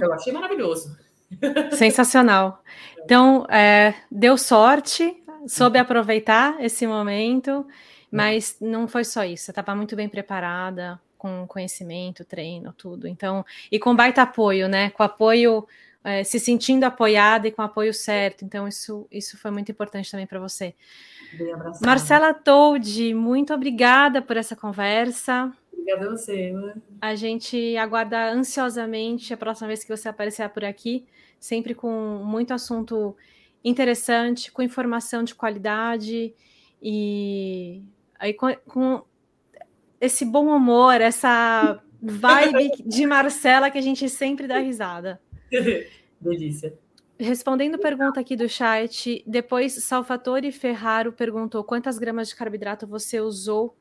eu 0.00 0.12
achei 0.12 0.32
maravilhoso. 0.32 0.96
Sensacional. 1.72 2.62
Então, 3.04 3.44
é, 3.50 3.94
deu 4.08 4.38
sorte, 4.38 5.20
soube 5.48 5.76
aproveitar 5.76 6.62
esse 6.62 6.86
momento, 6.86 7.66
mas 8.12 8.56
não 8.60 8.86
foi 8.86 9.02
só 9.02 9.24
isso. 9.24 9.46
Você 9.46 9.50
estava 9.50 9.74
muito 9.74 9.96
bem 9.96 10.08
preparada, 10.08 11.00
com 11.22 11.46
conhecimento, 11.48 12.24
treino, 12.24 12.72
tudo. 12.72 13.06
Então, 13.06 13.44
e 13.70 13.78
com 13.78 13.94
baita 13.94 14.22
apoio, 14.22 14.68
né? 14.68 14.90
Com 14.90 15.04
apoio, 15.04 15.66
é, 16.04 16.24
se 16.24 16.38
sentindo 16.38 16.84
apoiada 16.84 17.46
e 17.46 17.52
com 17.52 17.62
apoio 17.62 17.94
certo. 17.94 18.44
Então, 18.44 18.66
isso, 18.66 19.06
isso 19.10 19.36
foi 19.38 19.50
muito 19.50 19.70
importante 19.70 20.10
também 20.10 20.26
para 20.26 20.40
você. 20.40 20.74
Marcela 21.80 22.34
Toldi, 22.34 23.14
muito 23.14 23.54
obrigada 23.54 24.20
por 24.20 24.36
essa 24.36 24.56
conversa. 24.56 25.52
Obrigada 25.72 26.06
a 26.06 26.10
você. 26.10 26.54
A 27.00 27.14
gente 27.14 27.76
aguarda 27.76 28.30
ansiosamente 28.30 29.32
a 29.32 29.36
próxima 29.36 29.68
vez 29.68 29.84
que 29.84 29.96
você 29.96 30.08
aparecer 30.08 30.48
por 30.50 30.64
aqui, 30.64 31.06
sempre 31.38 31.74
com 31.74 32.22
muito 32.24 32.52
assunto 32.52 33.16
interessante, 33.64 34.50
com 34.50 34.62
informação 34.62 35.22
de 35.22 35.34
qualidade 35.34 36.34
e 36.82 37.82
aí 38.18 38.34
com, 38.34 38.54
com 38.66 39.02
esse 40.00 40.24
bom 40.24 40.46
humor, 40.46 41.00
essa 41.00 41.80
vibe 42.00 42.72
de 42.84 43.06
Marcela 43.06 43.70
que 43.70 43.78
a 43.78 43.82
gente 43.82 44.08
sempre 44.08 44.48
dá 44.48 44.58
risada. 44.58 45.20
Delícia. 46.20 46.78
Respondendo 47.18 47.78
pergunta 47.78 48.18
aqui 48.18 48.34
do 48.34 48.48
chat, 48.48 49.22
depois 49.26 49.74
Salvatore 49.84 50.50
Ferraro 50.50 51.12
perguntou 51.12 51.62
quantas 51.62 51.98
gramas 51.98 52.28
de 52.28 52.36
carboidrato 52.36 52.86
você 52.86 53.20
usou 53.20 53.76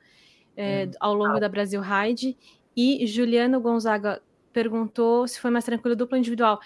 é, 0.56 0.86
hum. 0.86 0.92
ao 1.00 1.14
longo 1.14 1.40
da 1.40 1.50
Brasil 1.50 1.82
Ride. 1.82 2.38
E 2.76 3.06
Juliano 3.08 3.60
Gonzaga 3.60 4.22
perguntou 4.54 5.28
se 5.28 5.40
foi 5.40 5.50
mais 5.50 5.66
tranquilo 5.66 5.96
duplo 5.96 6.18
individual. 6.18 6.60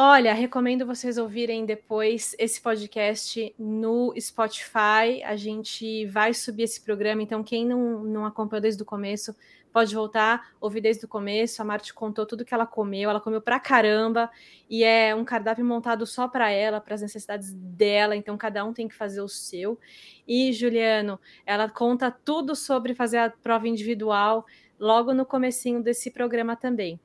Olha, 0.00 0.32
recomendo 0.32 0.86
vocês 0.86 1.18
ouvirem 1.18 1.66
depois 1.66 2.34
esse 2.38 2.60
podcast 2.60 3.52
no 3.58 4.14
Spotify. 4.18 5.22
A 5.24 5.34
gente 5.34 6.06
vai 6.06 6.32
subir 6.32 6.62
esse 6.62 6.80
programa, 6.80 7.20
então 7.20 7.42
quem 7.42 7.66
não, 7.66 8.04
não 8.04 8.24
acompanhou 8.24 8.62
desde 8.62 8.80
o 8.80 8.86
começo, 8.86 9.34
pode 9.72 9.94
voltar, 9.94 10.52
ouvir 10.60 10.80
desde 10.80 11.04
o 11.04 11.08
começo. 11.08 11.60
A 11.60 11.64
Marte 11.64 11.94
contou 11.94 12.26
tudo 12.26 12.44
que 12.44 12.54
ela 12.54 12.66
comeu, 12.66 13.10
ela 13.10 13.20
comeu 13.20 13.40
pra 13.40 13.60
caramba, 13.60 14.30
e 14.68 14.84
é 14.84 15.14
um 15.14 15.24
cardápio 15.24 15.64
montado 15.64 16.06
só 16.06 16.28
para 16.28 16.50
ela, 16.50 16.80
para 16.80 16.94
as 16.94 17.02
necessidades 17.02 17.52
dela, 17.52 18.16
então 18.16 18.36
cada 18.36 18.64
um 18.64 18.72
tem 18.72 18.88
que 18.88 18.94
fazer 18.94 19.20
o 19.20 19.28
seu. 19.28 19.78
E 20.26 20.52
Juliano, 20.52 21.18
ela 21.46 21.68
conta 21.68 22.10
tudo 22.10 22.54
sobre 22.54 22.94
fazer 22.94 23.18
a 23.18 23.30
prova 23.30 23.68
individual 23.68 24.44
logo 24.78 25.12
no 25.12 25.26
comecinho 25.26 25.82
desse 25.82 26.10
programa 26.10 26.54
também. 26.56 27.00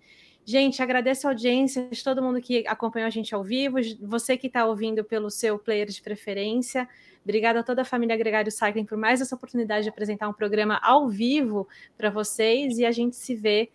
Gente, 0.46 0.82
agradeço 0.84 1.26
a 1.26 1.32
audiência 1.32 1.88
de 1.90 2.04
todo 2.04 2.22
mundo 2.22 2.42
que 2.42 2.68
acompanhou 2.68 3.08
a 3.08 3.10
gente 3.10 3.34
ao 3.34 3.44
vivo, 3.44 3.78
você 4.02 4.36
que 4.36 4.48
está 4.48 4.66
ouvindo 4.66 5.02
pelo 5.02 5.30
seu 5.30 5.58
player 5.58 5.88
de 5.88 6.02
preferência. 6.02 6.88
Obrigada 7.24 7.60
a 7.60 7.64
toda 7.64 7.84
a 7.84 7.86
família 7.86 8.18
Gregário 8.18 8.52
Cycling 8.52 8.86
por 8.86 8.98
mais 8.98 9.22
essa 9.22 9.36
oportunidade 9.36 9.84
de 9.84 9.90
apresentar 9.90 10.28
um 10.28 10.34
programa 10.34 10.80
ao 10.84 11.10
vivo 11.10 11.68
para 11.98 12.10
vocês 12.10 12.78
e 12.78 12.86
a 12.86 12.92
gente 12.92 13.16
se 13.16 13.36
vê 13.36 13.70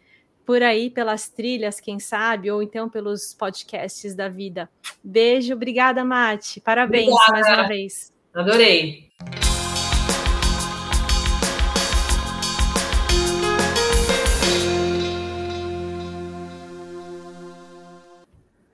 por 0.45 0.63
aí 0.63 0.89
pelas 0.89 1.29
trilhas, 1.29 1.79
quem 1.79 1.99
sabe, 1.99 2.51
ou 2.51 2.63
então 2.63 2.89
pelos 2.89 3.35
podcasts 3.35 4.15
da 4.15 4.29
vida. 4.29 4.69
Beijo, 5.05 5.53
obrigada, 5.53 6.03
Mate. 6.05 6.61
Parabéns 6.61 7.09
obrigada. 7.09 7.33
mais 7.33 7.59
uma 7.59 7.69
vez. 7.69 8.13
Adorei. 8.33 9.09